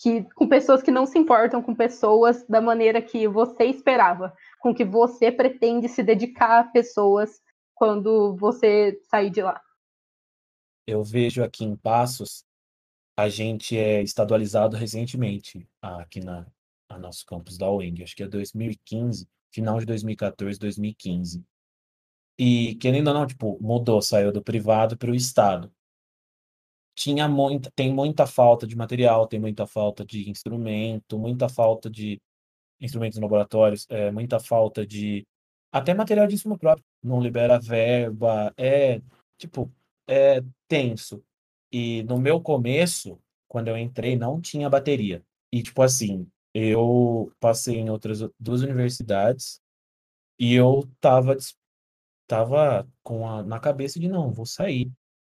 [0.00, 4.74] que com pessoas que não se importam com pessoas da maneira que você esperava, com
[4.74, 7.40] que você pretende se dedicar a pessoas
[7.74, 9.60] quando você sair de lá.
[10.86, 12.44] Eu vejo aqui em Passos,
[13.16, 16.46] a gente é estadualizado recentemente aqui na,
[16.88, 21.44] na nosso campus da UENG, acho que é 2015, final de 2014, 2015.
[22.38, 25.72] E querendo ou não, tipo, mudou, saiu do privado para o estado
[27.00, 32.20] tinha muita, tem muita falta de material, tem muita falta de instrumento, muita falta de
[32.80, 35.26] instrumentos em laboratórios, é, muita falta de
[35.72, 39.00] até material de insumo próprio, não libera verba, é
[39.38, 39.70] tipo,
[40.08, 41.22] é tenso.
[41.72, 45.22] E no meu começo, quando eu entrei, não tinha bateria.
[45.52, 49.60] E tipo assim, eu passei em outras duas universidades
[50.38, 51.36] e eu tava
[52.26, 54.90] tava com a, na cabeça de não, vou sair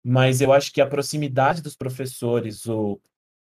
[0.04, 3.00] mas eu acho que a proximidade dos professores, o,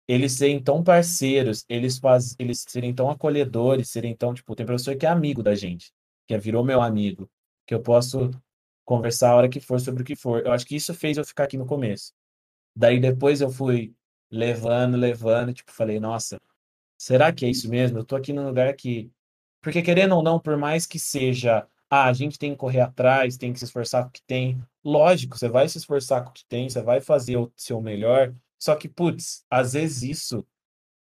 [0.08, 4.96] eles serem tão parceiros, eles, faz, eles serem tão acolhedores, serem tão, tipo, tem professor
[4.96, 5.94] que é amigo da gente,
[6.28, 7.30] que virou meu amigo,
[7.66, 8.32] que eu posso
[8.86, 10.46] conversar a hora que for sobre o que for.
[10.46, 12.14] Eu acho que isso fez eu ficar aqui no começo.
[12.76, 13.94] Daí depois eu fui
[14.30, 16.40] levando, levando, tipo, falei, nossa,
[16.98, 18.00] será que é isso mesmo?
[18.00, 19.12] Eu tô aqui num lugar que.
[19.62, 23.38] Porque querendo ou não, por mais que seja ah, a gente tem que correr atrás,
[23.38, 24.60] tem que se esforçar com o que tem.
[24.84, 28.34] Lógico, você vai se esforçar com o que tem, você vai fazer o seu melhor.
[28.64, 30.48] Só que, putz, às vezes isso,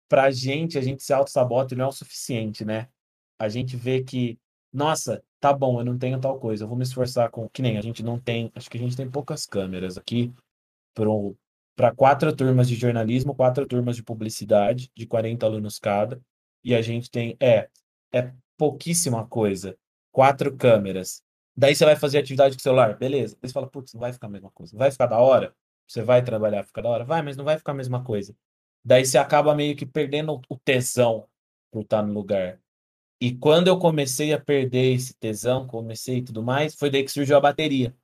[0.07, 2.91] pra gente, a gente se auto-sabota não é o suficiente, né?
[3.39, 4.39] A gente vê que,
[4.71, 7.49] nossa, tá bom, eu não tenho tal coisa, eu vou me esforçar com.
[7.49, 8.53] Que nem a gente não tem.
[8.55, 10.31] Acho que a gente tem poucas câmeras aqui
[11.75, 16.21] para quatro turmas de jornalismo, quatro turmas de publicidade, de 40 alunos cada.
[16.63, 17.35] E a gente tem.
[17.41, 17.71] É,
[18.13, 19.75] é pouquíssima coisa
[20.13, 21.23] quatro câmeras.
[21.57, 23.39] Daí você vai fazer atividade com o celular, beleza.
[23.43, 24.77] Aí você fala, putz, não vai ficar a mesma coisa.
[24.77, 25.55] Vai ficar da hora?
[25.89, 27.05] Você vai trabalhar, fica da hora?
[27.05, 28.37] Vai, mas não vai ficar a mesma coisa.
[28.85, 31.29] Daí você acaba meio que perdendo o tesão
[31.71, 32.61] por estar no lugar.
[33.21, 37.11] E quando eu comecei a perder esse tesão, comecei e tudo mais, foi daí que
[37.11, 37.95] surgiu a bateria.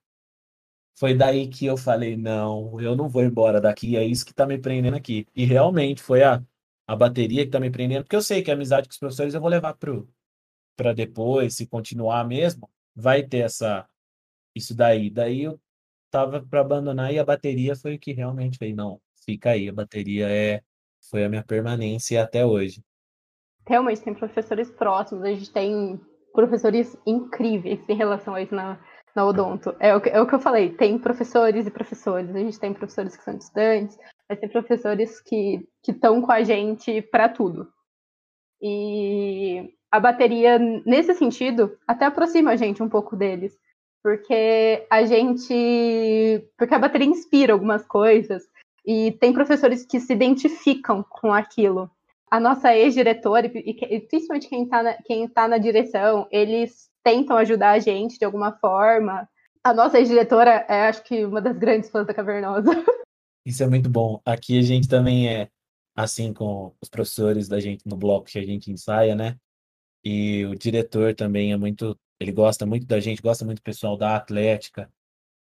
[0.96, 4.46] Foi daí que eu falei, não, eu não vou embora daqui, é isso que tá
[4.46, 5.26] me prendendo aqui.
[5.34, 6.42] E realmente foi a,
[6.86, 9.34] a bateria que tá me prendendo, porque eu sei que a amizade com os professores
[9.34, 10.08] eu vou levar pro,
[10.76, 13.88] para depois, se continuar mesmo, vai ter essa
[14.54, 15.10] isso daí.
[15.10, 15.60] Daí eu
[16.14, 19.72] tava para abandonar e a bateria foi o que realmente fez, não, fica aí, a
[19.72, 20.60] bateria é
[21.10, 22.84] foi a minha permanência até hoje.
[23.66, 26.00] Realmente tem professores próximos, a gente tem
[26.32, 28.78] professores incríveis em relação a isso na,
[29.14, 29.74] na Odonto.
[29.80, 32.72] É o, que, é o que eu falei, tem professores e professores, a gente tem
[32.72, 33.98] professores que são estudantes,
[34.28, 37.66] mas tem professores que estão com a gente para tudo.
[38.62, 43.58] E a bateria, nesse sentido, até aproxima a gente um pouco deles.
[44.04, 46.46] Porque a gente.
[46.58, 48.44] Porque a bateria inspira algumas coisas.
[48.84, 51.90] E tem professores que se identificam com aquilo.
[52.30, 57.70] A nossa ex-diretora, e principalmente quem está na, quem tá na direção, eles tentam ajudar
[57.70, 59.26] a gente de alguma forma.
[59.62, 62.70] A nossa ex-diretora é, acho que, uma das grandes fãs da Cavernosa.
[63.46, 64.20] Isso é muito bom.
[64.22, 65.48] Aqui a gente também é
[65.96, 69.38] assim com os professores da gente no bloco que a gente ensaia, né?
[70.04, 73.96] E o diretor também é muito, ele gosta muito da gente, gosta muito do pessoal
[73.96, 74.90] da Atlética.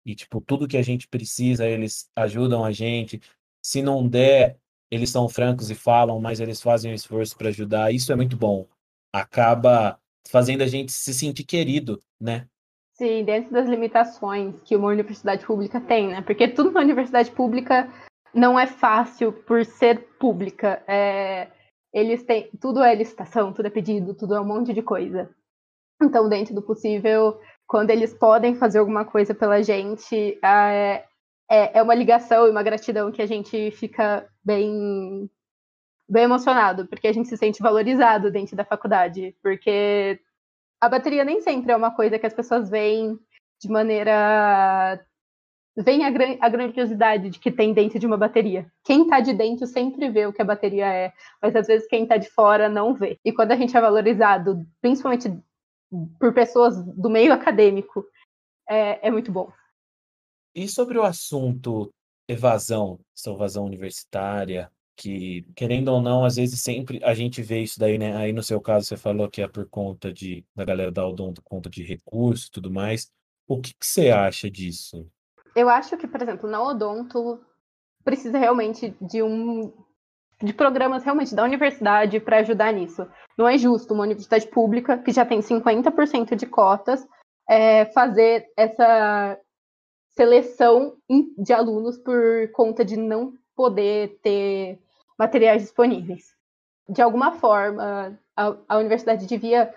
[0.06, 3.22] E tipo, tudo que a gente precisa, eles ajudam a gente.
[3.64, 4.58] Se não der,
[4.90, 7.94] eles são francos e falam, mas eles fazem um esforço para ajudar.
[7.94, 8.68] Isso é muito bom.
[9.14, 12.48] Acaba fazendo a gente se sentir querido, né?
[12.94, 16.22] Sim, dentro das limitações que uma universidade pública tem, né?
[16.22, 17.92] Porque tudo na universidade pública
[18.34, 20.84] não é fácil por ser pública.
[20.88, 21.52] É
[21.94, 22.50] eles têm.
[22.60, 25.30] Tudo é licitação, tudo é pedido, tudo é um monte de coisa.
[26.02, 31.94] Então, dentro do possível, quando eles podem fazer alguma coisa pela gente, é, é, uma
[31.94, 35.30] ligação e uma gratidão que a gente fica bem,
[36.08, 40.20] bem emocionado, porque a gente se sente valorizado dentro da faculdade, porque
[40.82, 43.20] a bateria nem sempre é uma coisa que as pessoas veem
[43.62, 45.00] de maneira.
[45.78, 46.38] Vem a, gran...
[46.42, 48.66] a grandiosidade de que tem dentro de uma bateria.
[48.84, 52.04] Quem está de dentro sempre vê o que a bateria é, mas às vezes quem
[52.04, 53.20] está de fora não vê.
[53.24, 55.32] E quando a gente é valorizado, principalmente
[56.20, 58.06] por pessoas do meio acadêmico,
[58.68, 59.52] é, é muito bom.
[60.56, 61.92] E sobre o assunto
[62.28, 67.80] evasão, essa evasão universitária, que, querendo ou não, às vezes sempre a gente vê isso
[67.80, 68.16] daí, né?
[68.16, 71.42] Aí no seu caso você falou que é por conta de, da galera da Odonto,
[71.42, 73.12] conta de recurso e tudo mais.
[73.48, 75.10] O que, que você acha disso?
[75.56, 77.42] Eu acho que, por exemplo, na Odonto
[78.04, 79.74] precisa realmente de um
[80.44, 83.08] de programas realmente da universidade para ajudar nisso.
[83.38, 87.08] Não é justo uma universidade pública que já tem 50% de cotas
[87.50, 89.38] é, fazer essa
[90.10, 90.96] seleção
[91.38, 94.80] de alunos por conta de não poder ter
[95.18, 96.36] materiais disponíveis.
[96.90, 99.74] De alguma forma, a, a universidade devia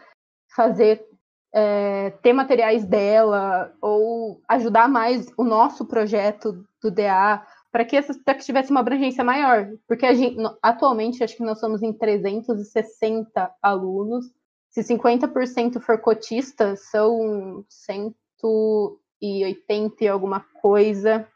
[0.55, 1.07] fazer
[1.55, 8.45] é, ter materiais dela ou ajudar mais o nosso projeto do DA para que, que
[8.45, 9.69] tivesse uma abrangência maior.
[9.89, 14.27] Porque gente, atualmente acho que nós somos em 360 alunos.
[14.71, 21.27] Se 50% for cotista, são 180 e alguma coisa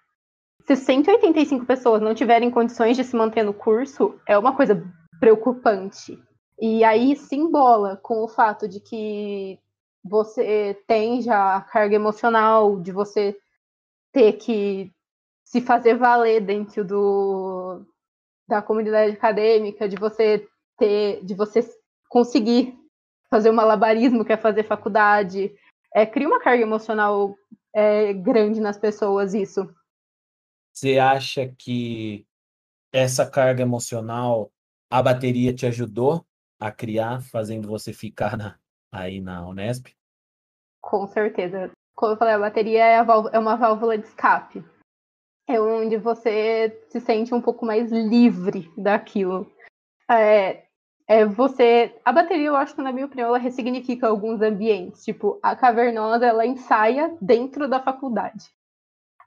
[0.64, 4.81] se 185 pessoas não tiverem condições de se manter no curso, é uma coisa
[5.18, 6.16] preocupante.
[6.61, 9.59] E aí se embola com o fato de que
[10.05, 13.37] você tem já a carga emocional de você
[14.12, 14.92] ter que
[15.49, 17.83] se fazer valer dentro do,
[18.47, 21.61] da comunidade acadêmica, de você ter, de você
[22.07, 22.77] conseguir
[23.31, 25.51] fazer o malabarismo que é fazer faculdade.
[25.95, 27.35] É, cria uma carga emocional
[27.75, 29.67] é, grande nas pessoas isso.
[30.71, 32.27] Você acha que
[32.93, 34.53] essa carga emocional,
[34.91, 36.27] a bateria te ajudou
[36.61, 38.59] a criar, fazendo você ficar na,
[38.93, 39.89] aí na Unesp?
[40.83, 41.71] Com certeza.
[41.97, 44.63] Como eu falei, a bateria é, a é uma válvula de escape.
[45.49, 49.51] É onde você se sente um pouco mais livre daquilo.
[50.11, 50.65] É,
[51.07, 51.95] é você.
[52.05, 55.05] A bateria, eu acho que, na minha opinião, ela ressignifica alguns ambientes.
[55.05, 58.51] Tipo, a cavernosa, ela ensaia dentro da faculdade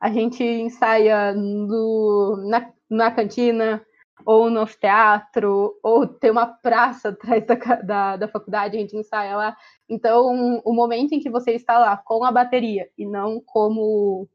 [0.01, 3.85] a gente ensaia no, na, na cantina,
[4.25, 9.35] ou no teatro, ou tem uma praça atrás da, da, da, faculdade, a gente ensaia
[9.35, 9.55] lá.
[9.87, 14.27] Então, o momento em que você está lá com a bateria e não como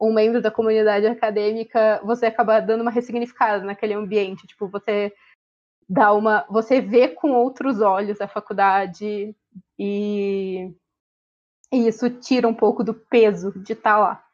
[0.00, 4.46] um membro da comunidade acadêmica, você acaba dando uma ressignificada naquele ambiente.
[4.46, 5.12] Tipo, você
[5.88, 6.46] dá uma.
[6.48, 9.34] Você vê com outros olhos a faculdade
[9.78, 10.72] e,
[11.72, 14.24] e isso tira um pouco do peso de estar lá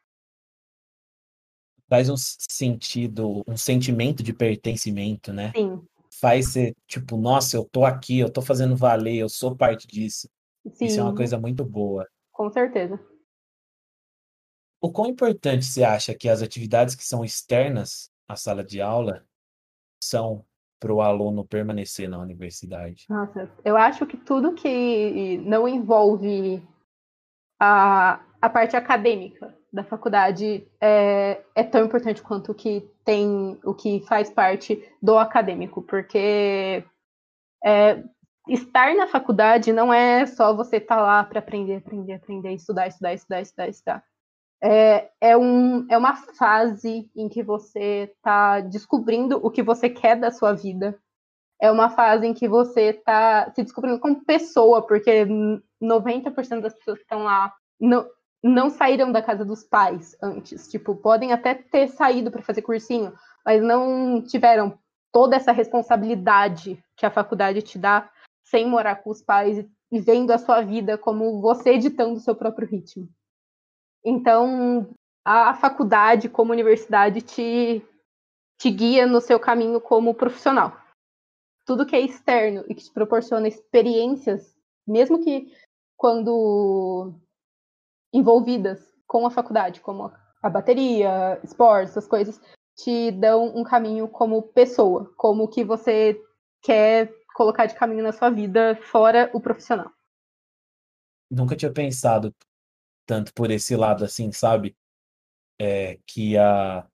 [1.89, 5.53] faz um sentido, um sentimento de pertencimento, né?
[5.55, 5.81] Sim.
[6.21, 10.29] Faz ser tipo, nossa, eu tô aqui, eu tô fazendo valer, eu sou parte disso.
[10.73, 10.87] Sim.
[10.87, 12.07] Isso é uma coisa muito boa.
[12.33, 12.99] Com certeza.
[14.87, 19.25] O quão importante você acha que as atividades que são externas à sala de aula
[20.01, 20.45] são
[20.79, 23.05] para o aluno permanecer na universidade?
[23.11, 26.63] Nossa, eu acho que tudo que não envolve
[27.61, 33.75] a, a parte acadêmica da faculdade é, é tão importante quanto o que tem, o
[33.75, 36.85] que faz parte do acadêmico, porque
[37.65, 38.05] é,
[38.49, 42.87] estar na faculdade não é só você estar tá lá para aprender, aprender, aprender, estudar,
[42.87, 44.16] estudar, estudar, estudar, estudar.
[44.63, 50.17] É, é, um, é uma fase em que você está descobrindo o que você quer
[50.17, 50.99] da sua vida.
[51.61, 55.27] É uma fase em que você está se descobrindo como pessoa, porque
[55.83, 58.07] 90% das pessoas que estão lá não,
[58.43, 60.69] não saíram da casa dos pais antes.
[60.69, 63.13] Tipo, podem até ter saído para fazer cursinho,
[63.45, 64.79] mas não tiveram
[65.13, 68.11] toda essa responsabilidade que a faculdade te dá
[68.45, 72.35] sem morar com os pais e vendo a sua vida como você ditando o seu
[72.35, 73.09] próprio ritmo.
[74.09, 74.89] Então,
[75.25, 77.85] a faculdade, como universidade, te,
[78.57, 80.81] te guia no seu caminho como profissional.
[81.65, 85.53] Tudo que é externo e que te proporciona experiências, mesmo que
[85.97, 87.13] quando
[88.13, 92.41] envolvidas com a faculdade, como a bateria, esportes, essas coisas,
[92.77, 96.23] te dão um caminho como pessoa, como que você
[96.63, 99.91] quer colocar de caminho na sua vida fora o profissional.
[101.29, 102.33] Nunca tinha pensado
[103.07, 104.77] tanto por esse lado assim, sabe?
[105.59, 106.87] É, que a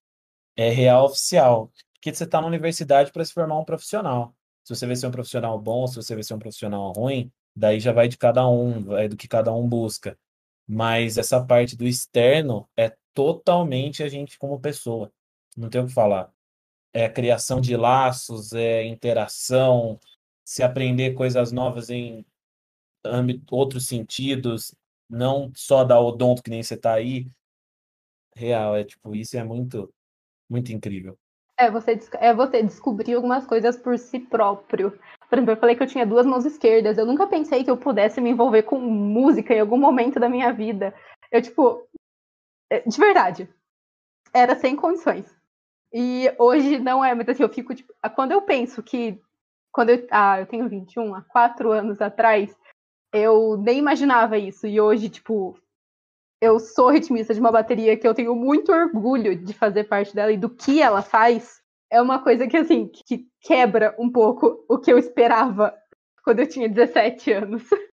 [0.57, 1.73] é real oficial.
[2.01, 4.35] Que você está na universidade para se formar um profissional.
[4.65, 7.81] Se você vai ser um profissional bom, se você vai ser um profissional ruim, daí
[7.81, 10.19] já vai de cada um, vai do que cada um busca.
[10.67, 15.13] Mas essa parte do externo é totalmente a gente como pessoa.
[15.57, 16.33] Não tem o que falar.
[16.93, 19.99] É criação de laços, é interação,
[20.45, 22.25] se aprender coisas novas em
[23.51, 24.75] outros sentidos,
[25.09, 27.27] não só da odonto que nem você tá aí.
[28.35, 29.93] Real, é tipo, isso é muito,
[30.49, 31.19] muito incrível.
[31.59, 34.99] É você, é você descobrir algumas coisas por si próprio.
[35.29, 36.99] Por exemplo, eu falei que eu tinha duas mãos esquerdas.
[36.99, 40.53] Eu nunca pensei que eu pudesse me envolver com música em algum momento da minha
[40.53, 40.95] vida.
[41.31, 41.87] Eu, tipo,
[42.71, 43.49] é, de verdade,
[44.33, 45.27] era sem condições.
[45.93, 49.21] E hoje não é, mas assim, eu fico, tipo, quando eu penso que,
[49.71, 52.57] quando eu, ah, eu tenho 21, há quatro anos atrás,
[53.13, 54.67] eu nem imaginava isso.
[54.67, 55.59] E hoje, tipo,
[56.41, 60.33] eu sou ritmista de uma bateria que eu tenho muito orgulho de fazer parte dela
[60.33, 64.79] e do que ela faz, é uma coisa que, assim, que quebra um pouco o
[64.79, 65.77] que eu esperava
[66.25, 67.63] quando eu tinha 17 anos.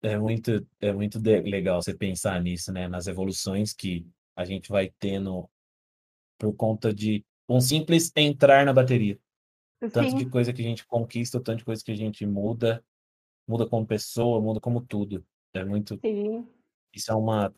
[0.00, 2.86] É muito, é muito legal você pensar nisso, né?
[2.86, 5.50] Nas evoluções que a gente vai tendo
[6.38, 9.18] por conta de um simples entrar na bateria.
[9.92, 12.80] Tanto de coisa que a gente conquista, tanto de coisa que a gente muda,
[13.48, 15.24] muda como pessoa, muda como tudo.
[15.54, 15.98] É muito.
[16.00, 16.46] Sim.
[16.94, 17.52] Isso é uma,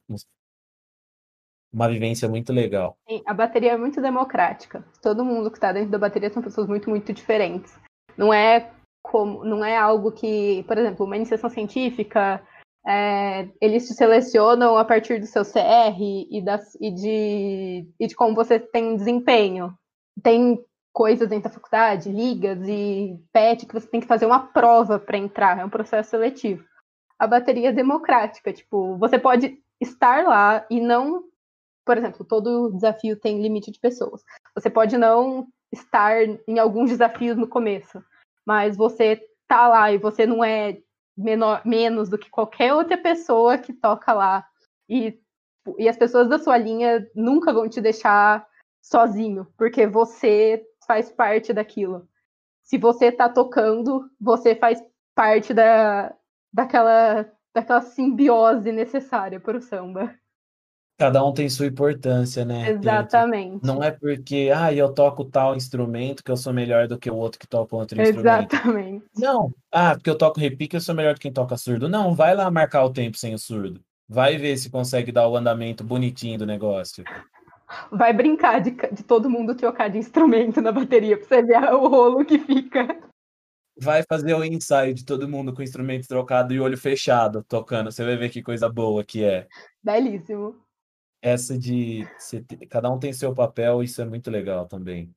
[1.73, 2.97] uma vivência muito legal.
[3.09, 4.85] Sim, a bateria é muito democrática.
[5.03, 7.79] Todo mundo que está dentro da bateria são pessoas muito, muito diferentes.
[8.17, 8.73] Não é
[9.03, 12.43] como, não é algo que, por exemplo, uma iniciação científica,
[12.87, 18.15] é, eles te selecionam a partir do seu CR e, das, e, de, e de
[18.15, 19.75] como você tem desempenho.
[20.23, 24.99] Tem coisas dentro da faculdade, ligas e PET, que você tem que fazer uma prova
[24.99, 26.65] para entrar, é um processo seletivo
[27.21, 28.51] a bateria é democrática.
[28.51, 31.25] Tipo, você pode estar lá e não.
[31.85, 34.25] Por exemplo, todo desafio tem limite de pessoas.
[34.55, 36.17] Você pode não estar
[36.49, 38.03] em alguns desafios no começo,
[38.47, 40.79] mas você tá lá e você não é
[41.17, 44.47] menor, menos do que qualquer outra pessoa que toca lá.
[44.89, 45.21] E,
[45.79, 48.47] e as pessoas da sua linha nunca vão te deixar
[48.83, 52.09] sozinho, porque você faz parte daquilo.
[52.65, 54.83] Se você tá tocando, você faz
[55.15, 56.13] parte da,
[56.53, 60.13] daquela, daquela simbiose necessária para o samba.
[60.99, 62.73] Cada um tem sua importância, né?
[62.73, 63.65] Exatamente.
[63.65, 67.15] Não é porque, ah, eu toco tal instrumento que eu sou melhor do que o
[67.15, 68.53] outro que toca outro instrumento.
[68.53, 69.07] Exatamente.
[69.17, 71.89] Não, ah, porque eu toco repique eu sou melhor do que quem toca surdo.
[71.89, 73.81] Não, vai lá marcar o tempo sem o surdo.
[74.09, 77.05] Vai ver se consegue dar o andamento bonitinho do negócio.
[77.91, 81.89] Vai brincar de, de todo mundo trocar de instrumento na bateria pra você ver o
[81.89, 83.11] rolo que fica
[83.81, 87.91] vai fazer o ensaio de todo mundo com instrumento trocado e olho fechado, tocando.
[87.91, 89.49] Você vai ver que coisa boa que é.
[89.83, 90.63] Belíssimo.
[91.23, 92.07] Essa de
[92.69, 95.15] cada um tem seu papel, isso é muito legal também.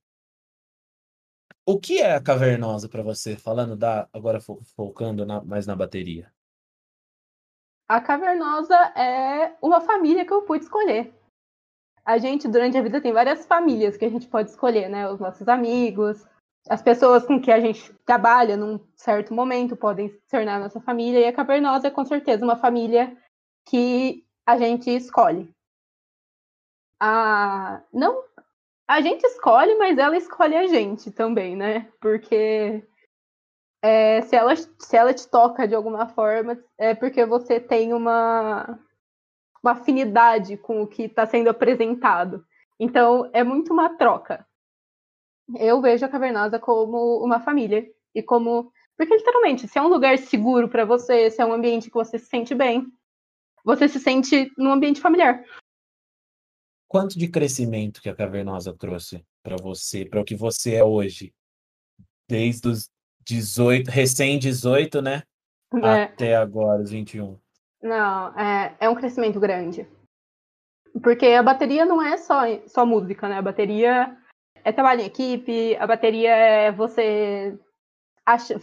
[1.65, 3.37] O que é a cavernosa para você?
[3.37, 4.39] Falando da agora
[4.75, 6.31] focando na, mais na bateria.
[7.87, 11.13] A cavernosa é uma família que eu pude escolher.
[12.05, 15.09] A gente durante a vida tem várias famílias que a gente pode escolher, né?
[15.09, 16.25] Os nossos amigos,
[16.69, 21.19] as pessoas com que a gente trabalha num certo momento podem se tornar nossa família,
[21.19, 23.15] e a Cavernosa é com certeza uma família
[23.65, 25.49] que a gente escolhe.
[26.99, 28.23] A, não,
[28.87, 31.91] a gente escolhe, mas ela escolhe a gente também, né?
[31.99, 32.83] Porque
[33.81, 38.79] é, se, ela, se ela te toca de alguma forma, é porque você tem uma,
[39.63, 42.45] uma afinidade com o que está sendo apresentado.
[42.79, 44.45] Então, é muito uma troca
[45.57, 50.17] eu vejo a Cavernosa como uma família e como porque literalmente, se é um lugar
[50.19, 52.85] seguro para você, se é um ambiente que você se sente bem,
[53.65, 55.43] você se sente num ambiente familiar.
[56.87, 61.33] Quanto de crescimento que a Cavernosa trouxe para você, para o que você é hoje?
[62.29, 62.87] Desde os
[63.25, 65.23] 18, recém 18, né?
[65.73, 66.03] É.
[66.03, 67.39] Até agora, os 21.
[67.83, 69.85] Não, é, é um crescimento grande.
[71.03, 73.37] Porque a bateria não é só, só música, né?
[73.37, 74.17] A bateria
[74.63, 77.59] é trabalho em equipe, a bateria é você
[78.25, 78.57] acha,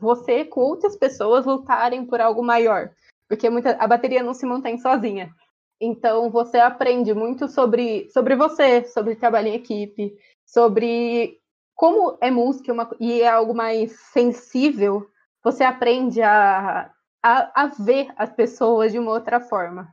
[0.00, 2.90] você com outras pessoas lutarem por algo maior,
[3.28, 5.32] porque muita, a bateria não se mantém sozinha.
[5.80, 11.38] Então você aprende muito sobre, sobre você, sobre trabalho em equipe, sobre
[11.76, 15.08] como é música uma, e é algo mais sensível,
[15.44, 16.90] você aprende a,
[17.22, 19.92] a, a ver as pessoas de uma outra forma.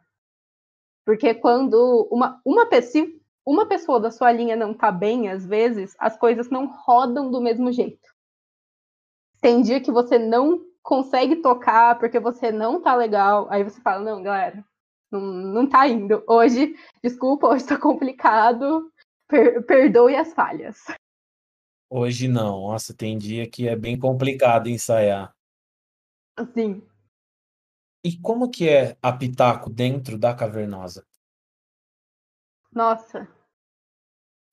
[1.05, 3.05] Porque quando uma, uma pessoa,
[3.45, 7.39] uma pessoa da sua linha não tá bem, às vezes, as coisas não rodam do
[7.39, 8.09] mesmo jeito.
[9.39, 14.03] Tem dia que você não consegue tocar porque você não tá legal, aí você fala,
[14.03, 14.63] não, galera,
[15.11, 16.23] não, não tá indo.
[16.27, 18.91] Hoje, desculpa, hoje tá complicado,
[19.27, 20.77] per perdoe as falhas.
[21.89, 25.33] Hoje não, nossa, tem dia que é bem complicado ensaiar.
[26.53, 26.81] Sim.
[28.05, 31.03] E como que é a Pitaco dentro da Cavernosa?
[32.71, 33.27] Nossa,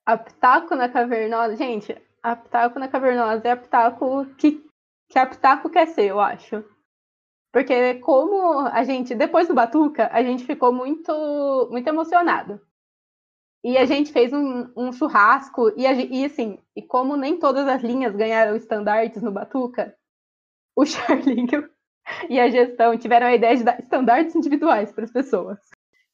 [0.06, 1.54] a Pitaco na Cavernosa.
[1.54, 4.66] Gente, a Pitaco na Cavernosa é a Pitaco que,
[5.06, 6.64] que a Pitaco quer ser, eu acho.
[7.52, 11.12] Porque como a gente, depois do Batuca, a gente ficou muito,
[11.70, 12.58] muito emocionado.
[13.62, 17.68] E a gente fez um, um churrasco, e, a, e assim, e como nem todas
[17.68, 19.94] as linhas ganharam estandartes no Batuca,
[20.74, 21.70] o Charlinho
[22.28, 25.58] e a gestão tiveram a ideia de dar estandartes individuais para as pessoas.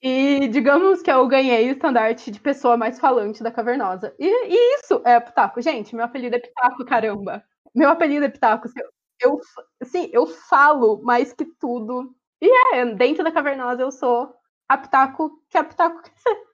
[0.00, 4.14] E digamos que eu ganhei o estandarte de pessoa mais falante da Cavernosa.
[4.18, 5.60] E, e isso é Pitaco.
[5.60, 7.42] Gente, meu apelido é Pitaco, caramba.
[7.74, 8.68] Meu apelido é Pitaco.
[8.76, 9.40] Eu, eu,
[9.84, 12.14] sim, eu falo mais que tudo.
[12.40, 14.32] E é, dentro da Cavernosa eu sou
[14.68, 16.48] a Pitaco que a Pitaco quer ser.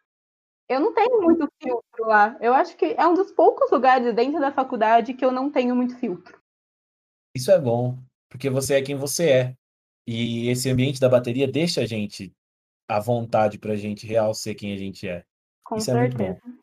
[0.67, 2.39] Eu não tenho muito filtro lá.
[2.41, 5.77] Eu acho que é um dos poucos lugares dentro da faculdade que eu não tenho
[5.77, 6.41] muito filtro.
[7.37, 7.99] Isso é bom,
[8.35, 9.57] porque você é quem você é.
[10.09, 12.35] E esse ambiente da bateria deixa a gente
[12.89, 15.25] à vontade pra gente real ser quem a gente é.
[15.63, 16.25] Com Isso certeza.
[16.25, 16.59] é muito bom.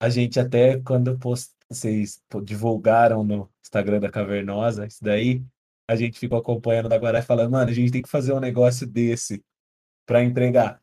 [0.00, 1.52] A gente até, quando post...
[1.68, 5.42] vocês divulgaram no Instagram da Cavernosa, isso daí,
[5.90, 8.40] a gente ficou acompanhando da Guará e falando, mano, a gente tem que fazer um
[8.40, 9.44] negócio desse
[10.06, 10.80] para entregar,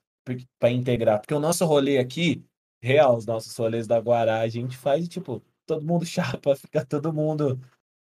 [0.59, 1.21] para integrar.
[1.21, 2.45] Porque o nosso rolê aqui,
[2.81, 7.13] real, os nossos rolês da Guará, a gente faz, tipo, todo mundo chapa, fica todo
[7.13, 7.57] mundo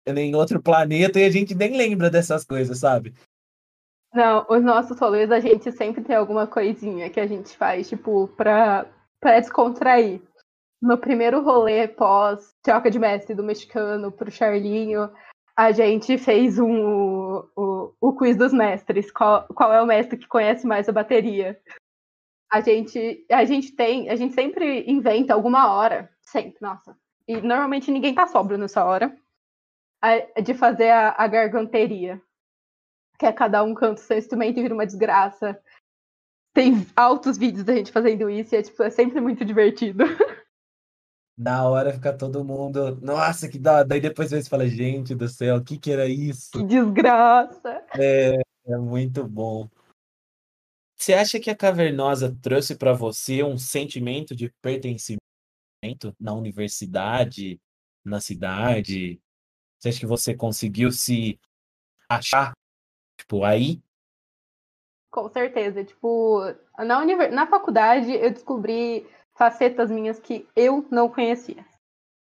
[0.06, 3.14] em outro planeta e a gente nem lembra dessas coisas, sabe?
[4.14, 8.28] Não, os nossos rolês a gente sempre tem alguma coisinha que a gente faz, tipo,
[8.28, 8.86] pra,
[9.20, 10.22] pra descontrair.
[10.80, 15.10] No primeiro rolê pós troca de mestre do mexicano pro Charlinho,
[15.56, 19.10] a gente fez um, o, o quiz dos mestres.
[19.10, 21.58] Qual, qual é o mestre que conhece mais a bateria?
[22.50, 26.96] A gente, a gente tem, a gente sempre inventa alguma hora, sempre, nossa.
[27.26, 29.16] E normalmente ninguém tá sóbrio nessa hora,
[30.00, 32.20] a, de fazer a, a garganteria
[33.18, 35.58] que é cada um canta o seu instrumento e vira uma desgraça.
[36.54, 40.04] Tem altos vídeos da gente fazendo isso e é, tipo, é sempre muito divertido.
[41.38, 43.82] Na hora fica todo mundo, nossa, que da.
[43.82, 46.50] Daí depois você fala, gente do céu, o que que era isso?
[46.52, 47.84] Que desgraça!
[47.94, 48.36] É,
[48.66, 49.68] é muito bom.
[50.98, 55.20] Você acha que a Cavernosa trouxe para você um sentimento de pertencimento
[56.18, 57.60] na universidade,
[58.02, 59.20] na cidade?
[59.78, 61.38] Você acha que você conseguiu se
[62.08, 62.52] achar
[63.16, 63.82] Tipo, aí.
[65.10, 65.84] Com certeza.
[65.84, 66.42] Tipo,
[66.78, 67.34] na, univers...
[67.34, 71.64] na faculdade eu descobri facetas minhas que eu não conhecia.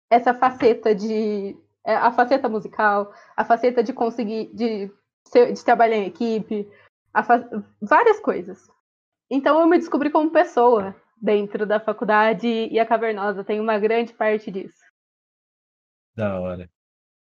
[0.09, 1.57] Essa faceta de.
[1.83, 4.53] É, a faceta musical, a faceta de conseguir.
[4.53, 4.91] de,
[5.31, 6.69] de trabalhar em equipe,
[7.25, 7.47] fa...
[7.81, 8.69] várias coisas.
[9.29, 14.13] Então eu me descobri como pessoa dentro da faculdade e a Cavernosa tem uma grande
[14.13, 14.83] parte disso.
[16.15, 16.69] Da hora.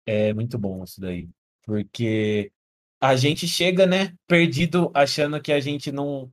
[0.06, 1.30] É muito bom isso daí.
[1.64, 2.52] Porque
[3.00, 6.32] a gente chega, né, perdido, achando que a gente não,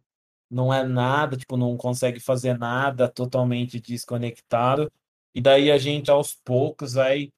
[0.50, 4.90] não é nada, tipo, não consegue fazer nada, totalmente desconectado.
[5.34, 7.30] E daí a gente, aos poucos, vai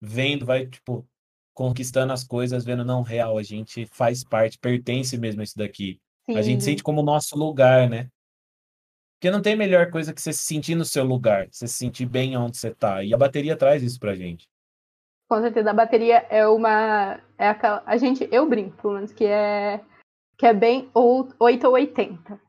[0.00, 1.06] vendo, vai, tipo,
[1.54, 6.00] conquistando as coisas, vendo, não, real, a gente faz parte, pertence mesmo a isso daqui.
[6.28, 6.36] Sim.
[6.36, 8.08] A gente sente como nosso lugar, né?
[9.14, 12.06] Porque não tem melhor coisa que você se sentir no seu lugar, você se sentir
[12.06, 13.02] bem onde você tá.
[13.02, 14.46] E a bateria traz isso pra gente.
[15.28, 17.20] Com certeza, a bateria é uma.
[17.38, 19.82] É aquela, a gente, eu brinco, pelo menos, que é,
[20.36, 22.40] que é bem 8 ou 80.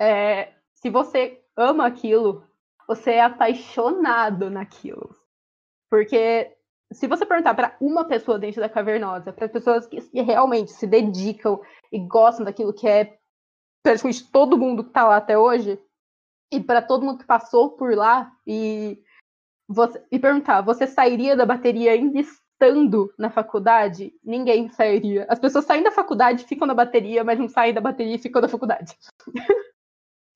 [0.00, 2.44] É, se você ama aquilo,
[2.86, 5.14] você é apaixonado naquilo.
[5.90, 6.56] Porque
[6.92, 11.60] se você perguntar para uma pessoa dentro da cavernosa, para pessoas que realmente se dedicam
[11.90, 13.18] e gostam daquilo que é
[13.82, 15.78] praticamente todo mundo que está lá até hoje,
[16.52, 19.02] e para todo mundo que passou por lá e
[19.72, 24.12] você, e perguntar, você sairia da bateria ainda estando na faculdade?
[24.22, 25.26] Ninguém sairia.
[25.28, 28.42] As pessoas saem da faculdade, ficam na bateria, mas não saem da bateria e ficam
[28.42, 28.96] na faculdade.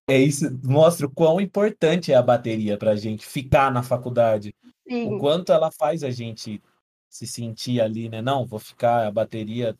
[0.09, 4.55] É isso, mostra o quão importante é a bateria pra gente ficar na faculdade.
[4.89, 5.13] Sim.
[5.13, 6.63] O quanto ela faz a gente
[7.11, 8.23] se sentir ali, né?
[8.23, 9.77] Não, vou ficar, a bateria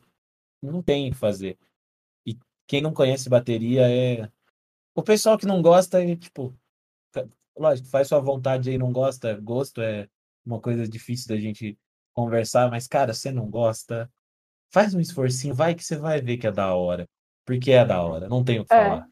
[0.61, 1.57] não tem o que fazer.
[2.25, 2.37] E
[2.67, 4.29] quem não conhece bateria é.
[4.93, 6.53] O pessoal que não gosta é tipo.
[7.57, 10.07] Lógico, faz sua vontade aí, não gosta, gosto é
[10.45, 11.77] uma coisa difícil da gente
[12.13, 14.09] conversar, mas, cara, você não gosta,
[14.71, 17.07] faz um esforcinho, vai que você vai ver que é da hora.
[17.45, 18.77] Porque é da hora, não tenho o que É.
[18.77, 19.07] falar.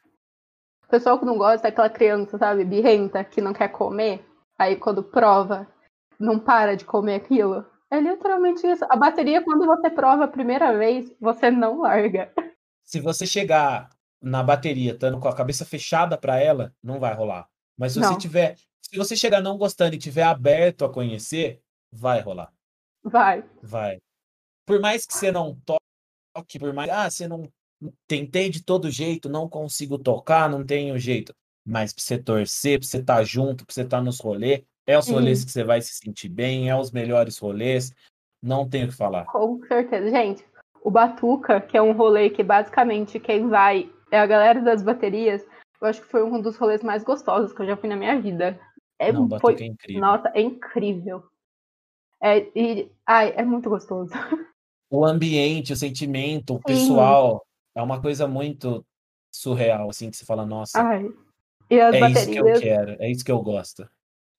[0.84, 4.26] O pessoal que não gosta é aquela criança, sabe, birrenta, que não quer comer.
[4.58, 5.68] Aí quando prova,
[6.20, 7.66] não para de comer aquilo.
[7.90, 8.86] É literalmente isso.
[8.90, 12.32] A bateria, quando você prova a primeira vez, você não larga.
[12.84, 13.90] Se você chegar
[14.22, 17.48] na bateria estando com a cabeça fechada pra ela, não vai rolar.
[17.78, 18.18] Mas se você Não.
[18.18, 21.62] tiver, se você chegar não gostando e tiver aberto a conhecer,
[21.92, 22.54] vai rolar.
[23.04, 23.44] Vai.
[23.62, 24.00] Vai.
[24.66, 27.50] Por mais que você não toque, por mais, ah, você não
[28.08, 31.34] tentei de todo jeito, não consigo tocar, não tenho jeito.
[31.66, 35.06] Mas pra você torcer, pra você estar junto, pra você estar nos rolês, é os
[35.06, 35.14] Sim.
[35.14, 37.94] rolês que você vai se sentir bem, é os melhores rolês,
[38.42, 39.26] não tenho o que falar.
[39.26, 40.10] Com certeza.
[40.10, 40.46] Gente,
[40.84, 45.44] o Batuca, que é um rolê que basicamente quem vai é a galera das baterias,
[45.82, 48.20] eu acho que foi um dos rolês mais gostosos que eu já fui na minha
[48.20, 48.60] vida.
[48.98, 50.02] É, Não, foi, é incrível.
[50.02, 51.24] Nossa, é incrível.
[52.22, 54.12] É, e, ai, é muito gostoso.
[54.88, 57.80] O ambiente, o sentimento, o pessoal, Sim.
[57.80, 58.86] é uma coisa muito
[59.34, 61.10] surreal, assim, que você fala, nossa, ai.
[61.70, 63.90] E as é baterias, isso que eu quero, é isso que eu gosto.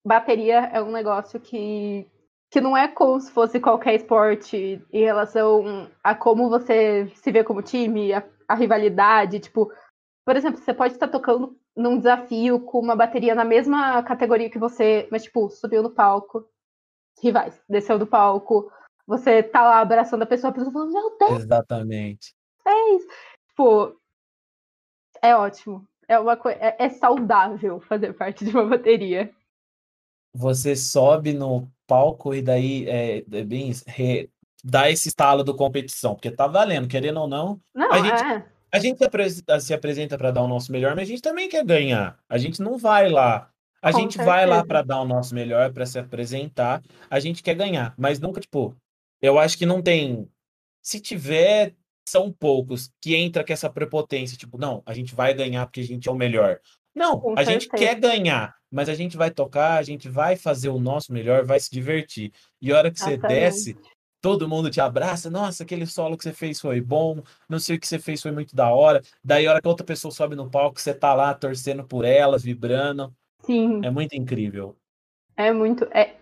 [0.06, 2.06] Bateria é um negócio que,
[2.48, 7.42] que não é como se fosse qualquer esporte em relação a como você se vê
[7.42, 9.70] como time, a, a rivalidade, tipo,
[10.26, 14.58] por exemplo, você pode estar tocando num desafio com uma bateria na mesma categoria que
[14.58, 16.44] você, mas, tipo, subiu no palco,
[17.22, 18.68] rivais, desceu do palco,
[19.06, 21.44] você tá lá abraçando a pessoa, a pessoa falando, meu Deus!
[21.44, 22.34] Exatamente.
[22.66, 23.06] É isso.
[23.50, 23.96] Tipo,
[25.22, 25.86] é ótimo.
[26.08, 26.58] É uma coisa.
[26.60, 29.32] É, é saudável fazer parte de uma bateria.
[30.34, 34.28] Você sobe no palco e daí é, é bem re,
[34.62, 37.60] dá esse estalo do competição, porque tá valendo, querendo ou não.
[37.72, 38.55] Não, a gente, é.
[38.76, 38.98] A gente
[39.60, 42.18] se apresenta para dar o nosso melhor, mas a gente também quer ganhar.
[42.28, 43.50] A gente não vai lá
[43.86, 44.30] a Com gente certeza.
[44.30, 48.18] vai lá para dar o nosso melhor, para se apresentar, a gente quer ganhar, mas
[48.18, 48.74] nunca, tipo,
[49.22, 50.28] eu acho que não tem.
[50.82, 51.72] Se tiver,
[52.08, 55.84] são poucos que entra com essa prepotência, tipo, não, a gente vai ganhar porque a
[55.84, 56.58] gente é o melhor.
[56.94, 57.76] Não, Com a gente certeza.
[57.76, 61.60] quer ganhar, mas a gente vai tocar, a gente vai fazer o nosso melhor, vai
[61.60, 62.32] se divertir.
[62.60, 63.76] E a hora que você desce,
[64.26, 67.80] todo mundo te abraça, nossa, aquele solo que você fez foi bom, não sei o
[67.80, 69.00] que você fez foi muito da hora.
[69.22, 72.42] Daí a hora que outra pessoa sobe no palco, você tá lá torcendo por elas,
[72.42, 73.14] vibrando.
[73.42, 73.80] Sim.
[73.84, 74.74] É muito incrível.
[75.36, 75.84] É muito.
[75.92, 76.16] É,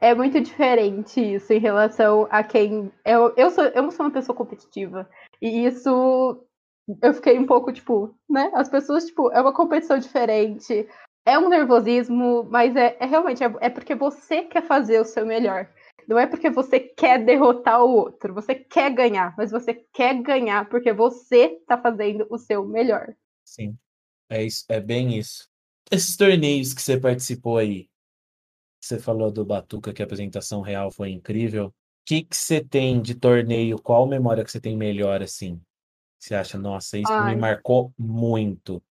[0.00, 2.92] é muito diferente isso em relação a quem.
[3.04, 5.10] Eu, eu, sou, eu sou uma pessoa competitiva.
[5.40, 6.46] E isso
[7.02, 8.52] eu fiquei um pouco, tipo, né?
[8.54, 10.86] As pessoas, tipo, é uma competição diferente.
[11.26, 15.26] É um nervosismo, mas é, é realmente é, é porque você quer fazer o seu
[15.26, 15.68] melhor.
[16.08, 18.34] Não é porque você quer derrotar o outro.
[18.34, 23.14] Você quer ganhar, mas você quer ganhar porque você tá fazendo o seu melhor.
[23.44, 23.76] Sim.
[24.28, 25.48] É isso, é bem isso.
[25.90, 27.88] Esses torneios que você participou aí,
[28.80, 31.66] você falou do Batuca, que a apresentação real foi incrível.
[31.66, 31.72] O
[32.04, 33.80] que que você tem de torneio?
[33.80, 35.60] Qual memória que você tem melhor, assim?
[36.18, 37.36] Você acha, nossa, isso me Ai.
[37.36, 38.82] marcou muito.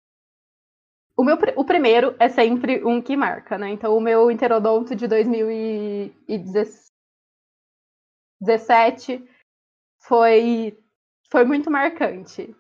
[1.18, 3.70] O, meu, o primeiro é sempre um que marca, né?
[3.70, 5.08] Então, o meu interodonto de
[8.42, 9.24] 2017
[10.00, 10.78] foi,
[11.30, 12.56] foi muito marcante.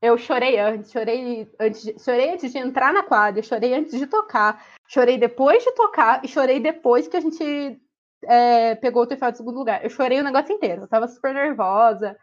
[0.00, 4.06] Eu chorei antes, chorei antes, de, chorei antes de entrar na quadra, chorei antes de
[4.06, 7.80] tocar, chorei depois de tocar e chorei depois que a gente
[8.24, 9.84] é, pegou o troféu de segundo lugar.
[9.84, 12.16] Eu chorei o negócio inteiro, eu tava super nervosa.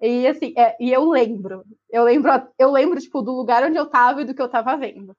[0.00, 3.86] E assim, é, e eu lembro, eu lembro, eu lembro, tipo, do lugar onde eu
[3.86, 5.14] tava e do que eu tava vendo.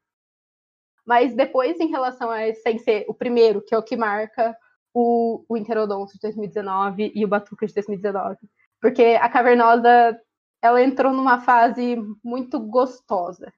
[1.05, 4.57] Mas depois, em relação a sem ser o primeiro, que é o que marca
[4.93, 8.37] o, o Interodonto de 2019 e o Batuca de 2019.
[8.81, 10.19] Porque a Cavernosa,
[10.61, 13.51] ela entrou numa fase muito gostosa.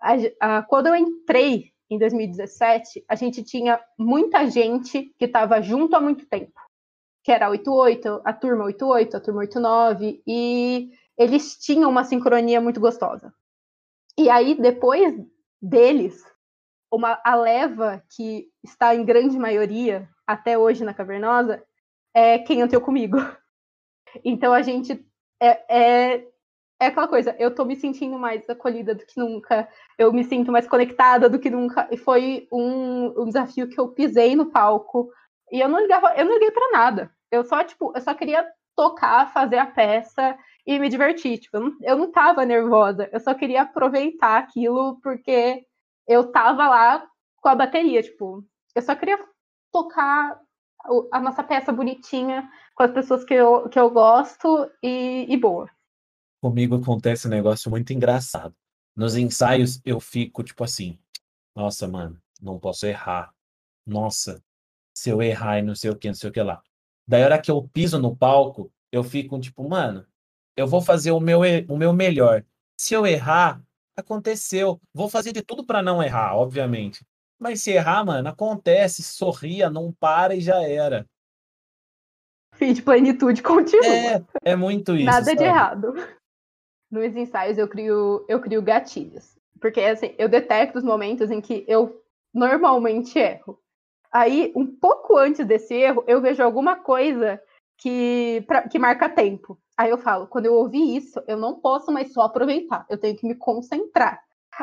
[0.00, 5.94] A a- quando eu entrei em 2017, a gente tinha muita gente que estava junto
[5.96, 6.52] há muito tempo
[7.24, 12.60] que era a 88, a turma 88, a turma 89, e eles tinham uma sincronia
[12.60, 13.32] muito gostosa.
[14.18, 15.14] E aí, depois
[15.60, 16.22] deles,
[16.92, 21.62] uma, a leva que está em grande maioria, até hoje na Cavernosa,
[22.14, 23.16] é quem entrou comigo.
[24.24, 25.06] Então a gente
[25.38, 26.26] é, é,
[26.80, 29.68] é aquela coisa, eu tô me sentindo mais acolhida do que nunca,
[29.98, 33.88] eu me sinto mais conectada do que nunca, e foi um, um desafio que eu
[33.88, 35.10] pisei no palco,
[35.52, 37.10] e eu não ligava, eu não liguei para nada.
[37.30, 41.38] Eu só, tipo, eu só queria tocar, fazer a peça e me divertir.
[41.38, 45.64] Tipo, eu não, eu não tava nervosa, eu só queria aproveitar aquilo porque
[46.06, 47.06] eu tava lá
[47.40, 49.18] com a bateria, tipo, eu só queria
[49.72, 50.40] tocar
[51.12, 55.68] a nossa peça bonitinha com as pessoas que eu, que eu gosto e, e boa.
[56.40, 58.54] Comigo acontece um negócio muito engraçado.
[58.94, 60.98] Nos ensaios eu fico tipo assim,
[61.54, 63.32] nossa, mano, não posso errar.
[63.86, 64.42] Nossa,
[64.94, 66.62] se eu errar e não sei o que, não sei o que lá.
[67.06, 70.06] Daí hora que eu piso no palco, eu fico tipo, mano,
[70.56, 72.44] eu vou fazer o meu, o meu melhor.
[72.78, 73.62] Se eu errar,
[73.96, 74.80] aconteceu.
[74.92, 77.04] Vou fazer de tudo pra não errar, obviamente.
[77.38, 81.06] Mas se errar, mano, acontece, sorria, não para e já era.
[82.54, 83.84] Fim de plenitude continua.
[84.42, 85.04] É, é muito isso.
[85.04, 85.44] Nada de sabe?
[85.44, 85.94] errado.
[86.90, 89.36] Nos ensaios eu crio, eu crio gatilhos.
[89.60, 93.58] Porque assim, eu detecto os momentos em que eu normalmente erro.
[94.10, 97.40] Aí, um pouco antes desse erro, eu vejo alguma coisa
[97.76, 99.58] que, pra- que marca tempo.
[99.76, 103.16] Aí eu falo, quando eu ouvir isso, eu não posso mais só aproveitar, eu tenho
[103.16, 104.22] que me concentrar.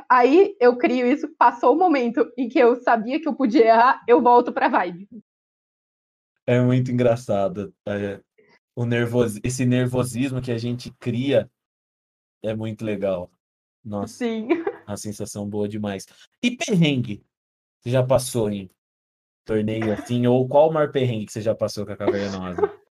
[0.10, 4.04] Aí eu crio isso, passou o momento em que eu sabia que eu podia errar,
[4.08, 5.08] eu volto pra vibe.
[6.46, 7.74] É muito engraçado.
[7.88, 8.20] É,
[8.76, 9.40] o nervos...
[9.44, 11.50] esse nervosismo que a gente cria
[12.44, 13.32] é muito legal.
[13.84, 14.48] Nossa, Sim.
[14.86, 16.06] a sensação boa demais.
[16.42, 17.24] E perrengue?
[17.82, 18.70] Você já passou em
[19.46, 20.26] torneio assim?
[20.26, 22.83] Ou qual o maior perrengue que você já passou com a cavernosa?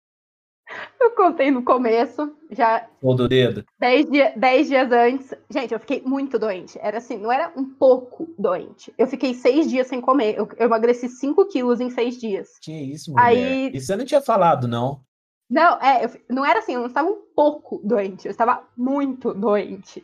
[1.02, 3.66] Eu contei no começo, já Ou do dedo?
[3.80, 5.34] dez, dia, dez dias antes.
[5.50, 6.78] Gente, eu fiquei muito doente.
[6.82, 8.94] Era assim, não era um pouco doente.
[8.98, 10.38] Eu fiquei seis dias sem comer.
[10.38, 12.50] Eu, eu emagreci 5 quilos em seis dias.
[12.62, 13.26] Que isso, mulher?
[13.28, 15.02] Aí- E você não tinha falado, não?
[15.50, 19.34] Não, é, eu não era assim, eu não estava um pouco doente, eu estava muito
[19.34, 20.02] doente.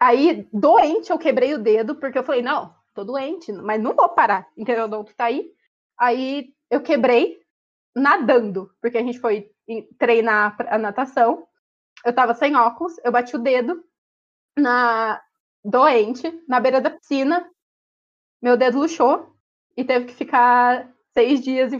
[0.00, 4.08] Aí, doente, eu quebrei o dedo, porque eu falei, não, tô doente, mas não vou
[4.10, 4.88] parar, entendeu?
[4.88, 5.52] Não, tu tá aí.
[5.98, 7.40] Aí, eu quebrei
[7.94, 9.50] nadando, porque a gente foi
[9.98, 11.46] treinar a natação.
[12.04, 13.84] Eu tava sem óculos, eu bati o dedo
[14.58, 15.22] na
[15.64, 17.48] doente, na beira da piscina.
[18.40, 19.36] Meu dedo luxou
[19.76, 21.72] e teve que ficar seis dias,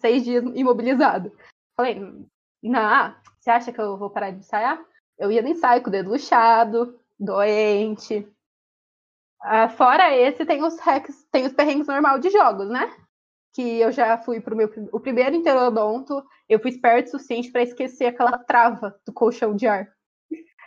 [0.00, 1.32] seis dias imobilizado.
[1.76, 2.00] Falei,
[2.62, 4.82] não, você acha que eu vou parar de ensaiar?
[5.16, 8.26] Eu ia no ensaio com o dedo luxado, doente.
[9.40, 12.92] Ah, fora esse, tem os hacks, tem os perrengues normal de jogos, né?
[13.54, 17.62] Que eu já fui pro meu o primeiro interodonto, eu fui esperto o suficiente para
[17.62, 19.88] esquecer aquela trava do colchão de ar.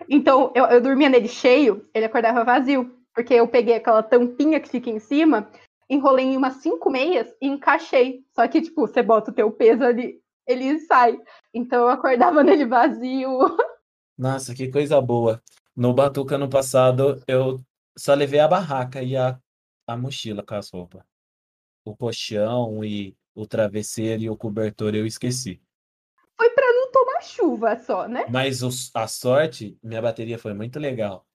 [0.09, 4.69] Então, eu, eu dormia nele cheio, ele acordava vazio, porque eu peguei aquela tampinha que
[4.69, 5.49] fica em cima,
[5.89, 8.23] enrolei em umas cinco meias e encaixei.
[8.34, 11.17] Só que, tipo, você bota o teu peso ali, ele sai.
[11.53, 13.39] Então eu acordava nele vazio.
[14.17, 15.41] Nossa, que coisa boa.
[15.75, 17.59] No Batuca, no passado, eu
[17.97, 19.39] só levei a barraca e a,
[19.88, 21.11] a mochila com as roupas.
[21.84, 25.61] O colchão e o travesseiro e o cobertor eu esqueci.
[26.38, 28.25] Foi pra não tomar chuva só, né?
[28.29, 31.25] Mas os- a sorte, minha bateria foi muito legal.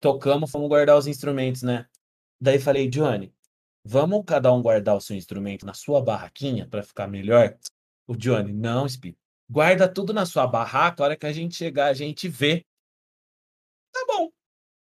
[0.00, 1.86] Tocamos, fomos guardar os instrumentos, né?
[2.40, 3.34] Daí falei, Johnny,
[3.84, 7.56] vamos cada um guardar o seu instrumento na sua barraquinha para ficar melhor?
[8.06, 9.16] O Johnny, não, Spi.
[9.50, 12.64] Guarda tudo na sua barraca, a hora que a gente chegar, a gente vê.
[13.92, 14.30] Tá bom.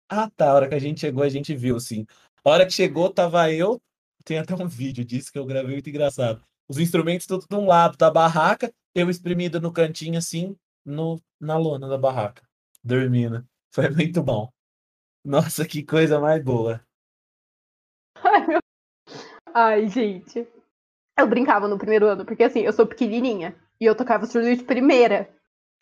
[0.08, 0.52] Ah, tá.
[0.52, 2.06] A hora que a gente chegou, a gente viu, sim.
[2.44, 3.82] A hora que chegou, tava eu.
[4.26, 6.44] Tem até um vídeo disso que eu gravei muito engraçado.
[6.68, 10.56] Os instrumentos tudo de um lado da barraca, eu espremido no cantinho, assim,
[10.86, 12.42] no, na lona da barraca,
[12.84, 13.46] dormindo.
[13.74, 14.50] Foi muito bom.
[15.26, 16.82] Nossa, que coisa mais boa.
[18.16, 18.60] Ai, meu...
[19.54, 20.48] Ai, gente.
[21.18, 23.56] Eu brincava no primeiro ano, porque assim, eu sou pequenininha.
[23.80, 25.30] E eu tocava surdo de primeira.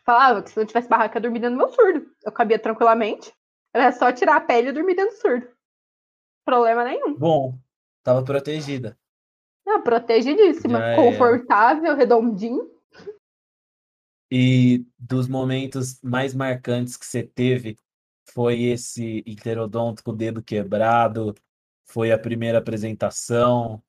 [0.04, 2.10] Falava que se não tivesse barraca, eu dormia no meu surdo.
[2.24, 3.32] Eu cabia tranquilamente.
[3.74, 5.48] Era só tirar a pele e dormir dentro do surdo.
[6.44, 7.16] Problema nenhum.
[7.18, 7.58] Bom,
[8.04, 8.98] tava protegida.
[9.66, 10.80] Não, protegidíssima.
[10.80, 10.96] Já era.
[11.02, 12.70] Confortável, redondinho.
[14.32, 17.78] E dos momentos mais marcantes que você teve
[18.34, 21.36] foi esse interodonto com o dedo quebrado,
[21.86, 23.84] foi a primeira apresentação.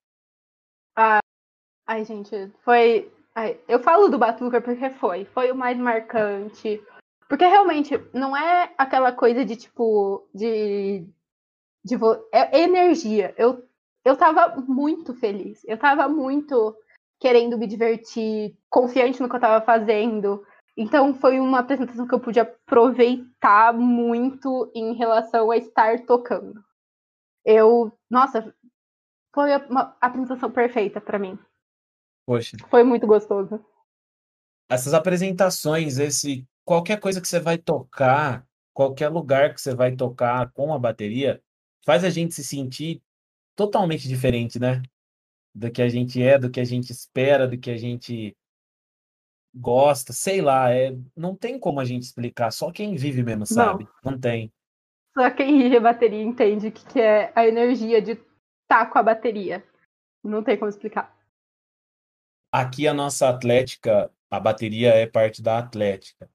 [1.87, 3.13] Ai, gente, foi.
[3.35, 5.25] ai, eu falo do Batuca porque foi.
[5.27, 6.83] Foi o mais marcante.
[7.29, 10.29] Porque realmente não é aquela coisa de tipo.
[10.35, 11.07] De.
[11.85, 13.35] de vo- é energia.
[13.39, 13.65] Eu,
[14.05, 15.63] eu tava muito feliz.
[15.65, 16.77] Eu tava muito
[17.21, 20.45] querendo me divertir, confiante no que eu tava fazendo.
[20.77, 26.63] Então foi uma apresentação que eu pude aproveitar muito em relação a estar tocando.
[27.45, 27.93] Eu.
[28.11, 28.55] Nossa,
[29.35, 31.39] foi uma apresentação perfeita pra mim.
[32.27, 33.65] Poxa, Foi muito gostoso.
[34.69, 40.51] essas apresentações, esse qualquer coisa que você vai tocar, qualquer lugar que você vai tocar
[40.53, 41.43] com a bateria,
[41.85, 43.03] faz a gente se sentir
[43.57, 44.83] totalmente diferente, né?
[45.55, 48.37] Do que a gente é, do que a gente espera, do que a gente
[49.55, 53.87] gosta, sei lá, é, não tem como a gente explicar, só quem vive mesmo sabe.
[54.03, 54.51] Não tem.
[55.15, 58.13] Só quem rige a bateria entende o que, que é a energia de
[58.63, 59.63] estar com a bateria.
[60.25, 61.15] Não tem como explicar.
[62.51, 66.31] Aqui a nossa Atlética, a bateria é parte da Atlética.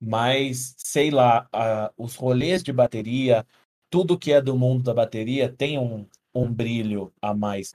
[0.00, 3.46] Mas, sei lá, a- os rolês de bateria,
[3.90, 6.08] tudo que é do mundo da bateria tem um,
[6.42, 7.72] um brilho a mais.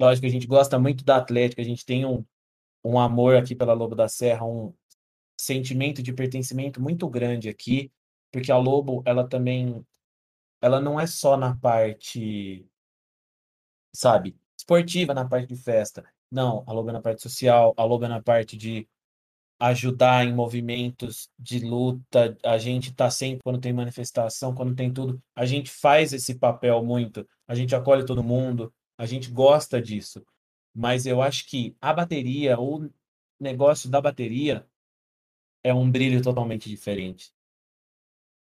[0.00, 2.24] Lógico que a gente gosta muito da Atlética, a gente tem um,
[2.84, 4.72] um amor aqui pela Lobo da Serra, um
[5.38, 7.92] sentimento de pertencimento muito grande aqui,
[8.32, 9.84] porque a Lobo, ela também,
[10.60, 12.66] ela não é só na parte,
[13.94, 16.04] sabe, esportiva, na parte de festa.
[16.30, 18.88] Não, a Lobo é na parte social, a Lobo é na parte de
[19.60, 22.36] ajudar em movimentos de luta.
[22.44, 26.84] A gente tá sempre quando tem manifestação, quando tem tudo, a gente faz esse papel
[26.84, 27.26] muito.
[27.48, 30.22] A gente acolhe todo mundo, a gente gosta disso.
[30.74, 32.88] Mas eu acho que a bateria, o
[33.40, 34.66] negócio da bateria
[35.64, 37.32] é um brilho totalmente diferente.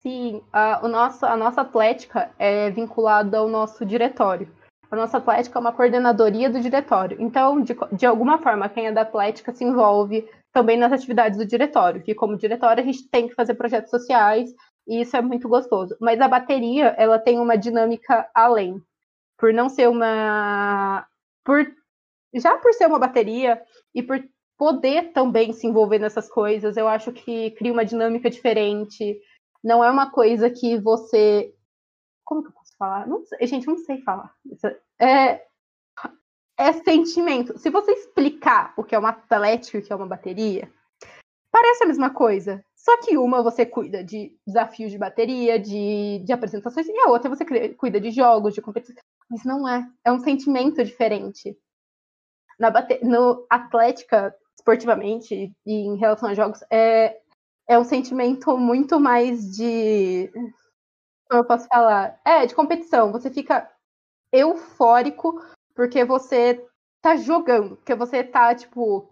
[0.02, 4.54] Sim, a, o nosso, a nossa atlética é vinculada ao nosso diretório.
[4.92, 7.18] A nossa atlética é uma coordenadoria do diretório.
[7.20, 11.46] Então, de, de alguma forma, quem é da atlética se envolve também nas atividades do
[11.46, 14.54] diretório, que como diretório a gente tem que fazer projetos sociais
[14.88, 15.96] e isso é muito gostoso.
[16.00, 18.82] Mas a bateria, ela tem uma dinâmica além.
[19.44, 21.06] Por não ser uma
[21.44, 21.70] por
[22.34, 23.62] já por ser uma bateria
[23.94, 24.24] e por
[24.58, 29.20] poder também se envolver nessas coisas, eu acho que cria uma dinâmica diferente.
[29.62, 31.54] Não é uma coisa que você
[32.24, 33.06] como que eu posso falar?
[33.06, 34.34] Não sei, gente, não sei falar.
[34.98, 35.46] É,
[36.58, 37.58] é sentimento.
[37.58, 40.72] Se você explicar o que é uma atlética e o que é uma bateria,
[41.52, 42.64] parece a mesma coisa.
[42.84, 47.30] Só que uma você cuida de desafios de bateria, de, de apresentações, e a outra
[47.30, 49.02] você cuida de jogos, de competição.
[49.30, 49.90] Mas não é.
[50.04, 51.58] É um sentimento diferente.
[52.60, 53.00] Na bate...
[53.02, 57.22] No Atlética, esportivamente, e em relação a jogos, é,
[57.70, 60.30] é um sentimento muito mais de.
[61.30, 62.20] Como eu posso falar?
[62.26, 63.14] É, de competição.
[63.14, 63.72] Você fica
[64.30, 65.42] eufórico
[65.74, 66.68] porque você
[67.02, 69.10] tá jogando, porque você tá, tipo,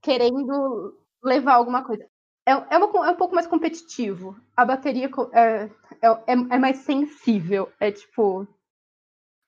[0.00, 2.08] querendo levar alguma coisa.
[2.48, 4.34] É, é, uma, é um pouco mais competitivo.
[4.56, 5.70] A bateria é,
[6.00, 7.70] é, é mais sensível.
[7.78, 8.48] É tipo.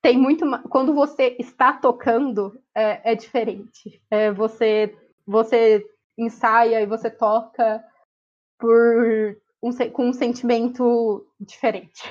[0.02, 0.44] Tem muito.
[0.68, 4.02] Quando você está tocando, é, é diferente.
[4.10, 4.94] É, você,
[5.26, 5.82] você
[6.18, 7.82] ensaia e você toca
[8.58, 12.02] por um, com um sentimento diferente.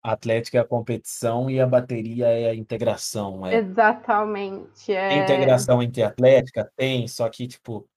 [0.00, 3.44] A atlética é a competição e a bateria é a integração.
[3.44, 3.56] É.
[3.56, 4.92] Exatamente.
[4.92, 5.18] É...
[5.18, 6.70] Integração entre atlética?
[6.76, 7.88] Tem, só que, tipo,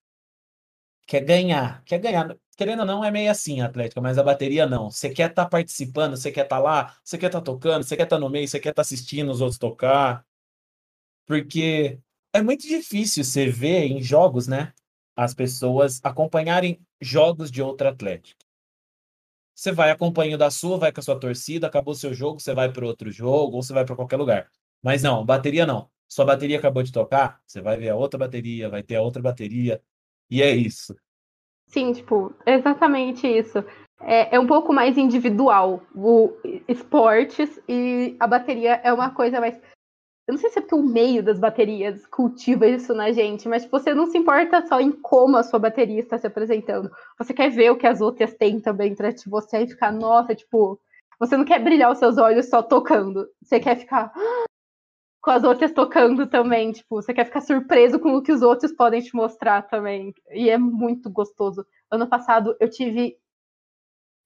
[1.10, 2.38] quer ganhar, quer ganhar.
[2.56, 4.92] Querendo ou não, é meio assim a atlética, mas a bateria não.
[4.92, 7.84] Você quer estar tá participando, você quer estar tá lá, você quer estar tá tocando,
[7.84, 10.24] você quer estar tá no meio, você quer estar tá assistindo os outros tocar.
[11.26, 12.00] Porque
[12.32, 14.72] é muito difícil você ver em jogos, né?
[15.16, 18.46] As pessoas acompanharem jogos de outra atlética.
[19.56, 22.54] Você vai acompanhando a sua, vai com a sua torcida, acabou o seu jogo, você
[22.54, 24.50] vai para outro jogo, ou você vai para qualquer lugar.
[24.82, 25.90] Mas não, bateria não.
[26.08, 29.22] Sua bateria acabou de tocar, você vai ver a outra bateria, vai ter a outra
[29.22, 29.82] bateria,
[30.30, 30.96] e é isso.
[31.68, 33.64] Sim, tipo, exatamente isso.
[34.02, 36.34] É, é um pouco mais individual o
[36.68, 39.60] esportes e a bateria é uma coisa mais
[40.30, 43.66] eu não sei se é porque o meio das baterias cultiva isso na gente, mas
[43.66, 46.92] você não se importa só em como a sua bateria está se apresentando.
[47.18, 50.80] Você quer ver o que as outras têm também para você e ficar, nossa, tipo,
[51.20, 53.28] você não quer brilhar os seus olhos só tocando.
[53.42, 54.14] Você quer ficar
[55.30, 58.72] com as outras tocando também, tipo, você quer ficar surpreso com o que os outros
[58.72, 60.12] podem te mostrar também.
[60.32, 61.64] E é muito gostoso.
[61.92, 63.16] Ano passado eu tive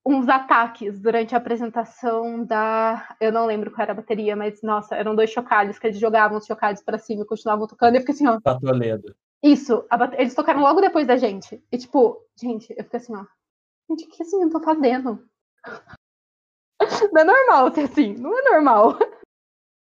[0.05, 3.17] uns ataques durante a apresentação da.
[3.19, 6.37] Eu não lembro qual era a bateria, mas nossa, eram dois chocalhos que eles jogavam
[6.37, 7.95] os chocalhos para cima e continuavam tocando.
[7.95, 8.39] E eu fiquei assim, ó.
[8.61, 9.13] Toledo.
[9.43, 10.15] Isso, bate...
[10.17, 11.61] eles tocaram logo depois da gente.
[11.69, 13.25] E tipo, gente, eu fiquei assim, ó.
[13.89, 15.21] Gente, o que assim eu tô fazendo?
[17.11, 18.97] Não é normal ser assim, não é normal.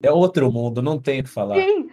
[0.01, 1.55] É outro mundo, não tem o que falar.
[1.55, 1.89] Sim.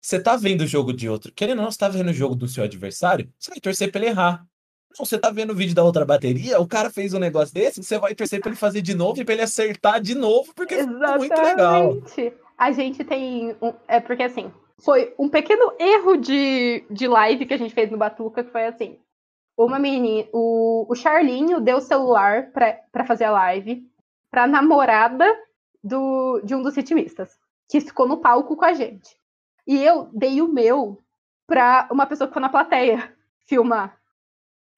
[0.00, 1.32] Você tá vendo o jogo de outro.
[1.32, 4.00] Querendo ou não, você tá vendo o jogo do seu adversário, você vai torcer pra
[4.00, 4.46] ele errar.
[4.98, 7.82] Não, você tá vendo o vídeo da outra bateria, o cara fez um negócio desse,
[7.82, 10.74] você vai torcer pra ele fazer de novo e pra ele acertar de novo, porque
[10.74, 11.14] Exatamente.
[11.14, 11.96] é muito legal.
[12.56, 13.56] A gente tem.
[13.60, 14.52] Um, é porque assim,
[14.84, 18.66] foi um pequeno erro de, de live que a gente fez no Batuca, que foi
[18.66, 18.98] assim.
[19.56, 23.88] Uma menina, o, o Charlinho deu o celular pra, pra fazer a live
[24.30, 25.24] pra namorada
[25.84, 27.38] do, de um dos ritmistas,
[27.70, 29.14] que ficou no palco com a gente.
[29.66, 30.98] E eu dei o meu
[31.46, 33.14] pra uma pessoa que ficou na plateia
[33.46, 34.00] filmar.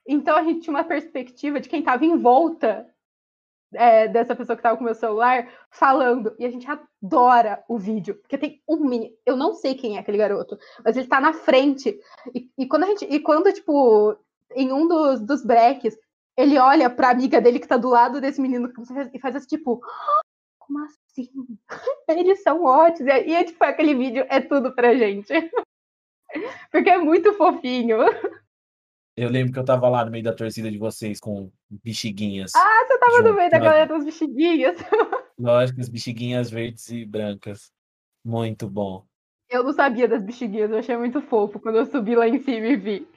[0.07, 2.87] Então a gente tinha uma perspectiva de quem estava em volta
[3.75, 6.35] é, dessa pessoa que estava com o meu celular falando.
[6.39, 9.13] E a gente adora o vídeo, porque tem um mini.
[9.25, 11.99] Eu não sei quem é aquele garoto, mas ele está na frente.
[12.35, 13.05] E, e, quando a gente.
[13.05, 14.17] E quando, tipo,
[14.55, 15.97] em um dos, dos breaks,
[16.37, 18.73] ele olha pra amiga dele que tá do lado desse menino
[19.13, 19.81] e faz esse tipo.
[20.67, 21.31] Como assim?
[22.09, 23.13] Eles são ótimos.
[23.13, 25.33] E, e tipo, aquele vídeo é tudo pra gente.
[26.71, 27.99] Porque é muito fofinho.
[29.17, 32.53] Eu lembro que eu tava lá no meio da torcida de vocês com bexiguinhas.
[32.55, 34.77] Ah, você tava junto, no meio da galera dos bexiguinhas.
[35.39, 37.73] Lógico, as bexiguinhas verdes e brancas.
[38.25, 39.07] Muito bom.
[39.49, 42.67] Eu não sabia das bexiguinhas, eu achei muito fofo quando eu subi lá em cima
[42.67, 43.09] e vi.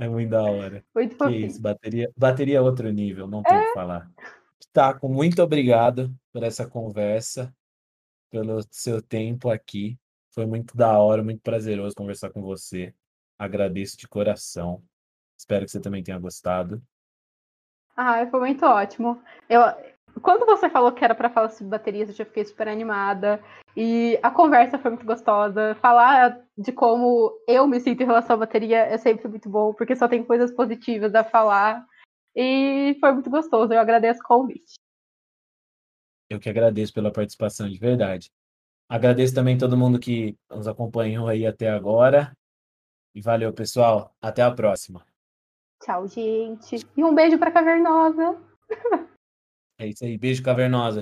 [0.00, 0.84] É muito da hora.
[0.94, 3.66] Muito que isso, bateria, bateria é outro nível, não tem o é?
[3.66, 4.10] que falar.
[4.72, 7.54] Taco, muito obrigado por essa conversa,
[8.30, 9.98] pelo seu tempo aqui.
[10.30, 12.94] Foi muito da hora, muito prazeroso conversar com você.
[13.38, 14.82] Agradeço de coração.
[15.36, 16.82] Espero que você também tenha gostado.
[17.96, 19.20] Ah, foi muito ótimo.
[19.48, 19.60] Eu,
[20.22, 23.42] quando você falou que era para falar sobre baterias, eu já fiquei super animada.
[23.76, 25.76] E a conversa foi muito gostosa.
[25.80, 29.96] Falar de como eu me sinto em relação à bateria é sempre muito bom, porque
[29.96, 31.84] só tem coisas positivas a falar.
[32.40, 33.72] E foi muito gostoso.
[33.72, 34.74] Eu agradeço o convite.
[36.30, 38.30] Eu que agradeço pela participação, de verdade.
[38.88, 42.32] Agradeço também todo mundo que nos acompanhou aí até agora.
[43.12, 44.14] E valeu, pessoal.
[44.22, 45.04] Até a próxima.
[45.82, 46.76] Tchau, gente.
[46.96, 48.40] E um beijo pra Cavernosa.
[49.80, 50.16] É isso aí.
[50.16, 51.00] Beijo, cavernosa.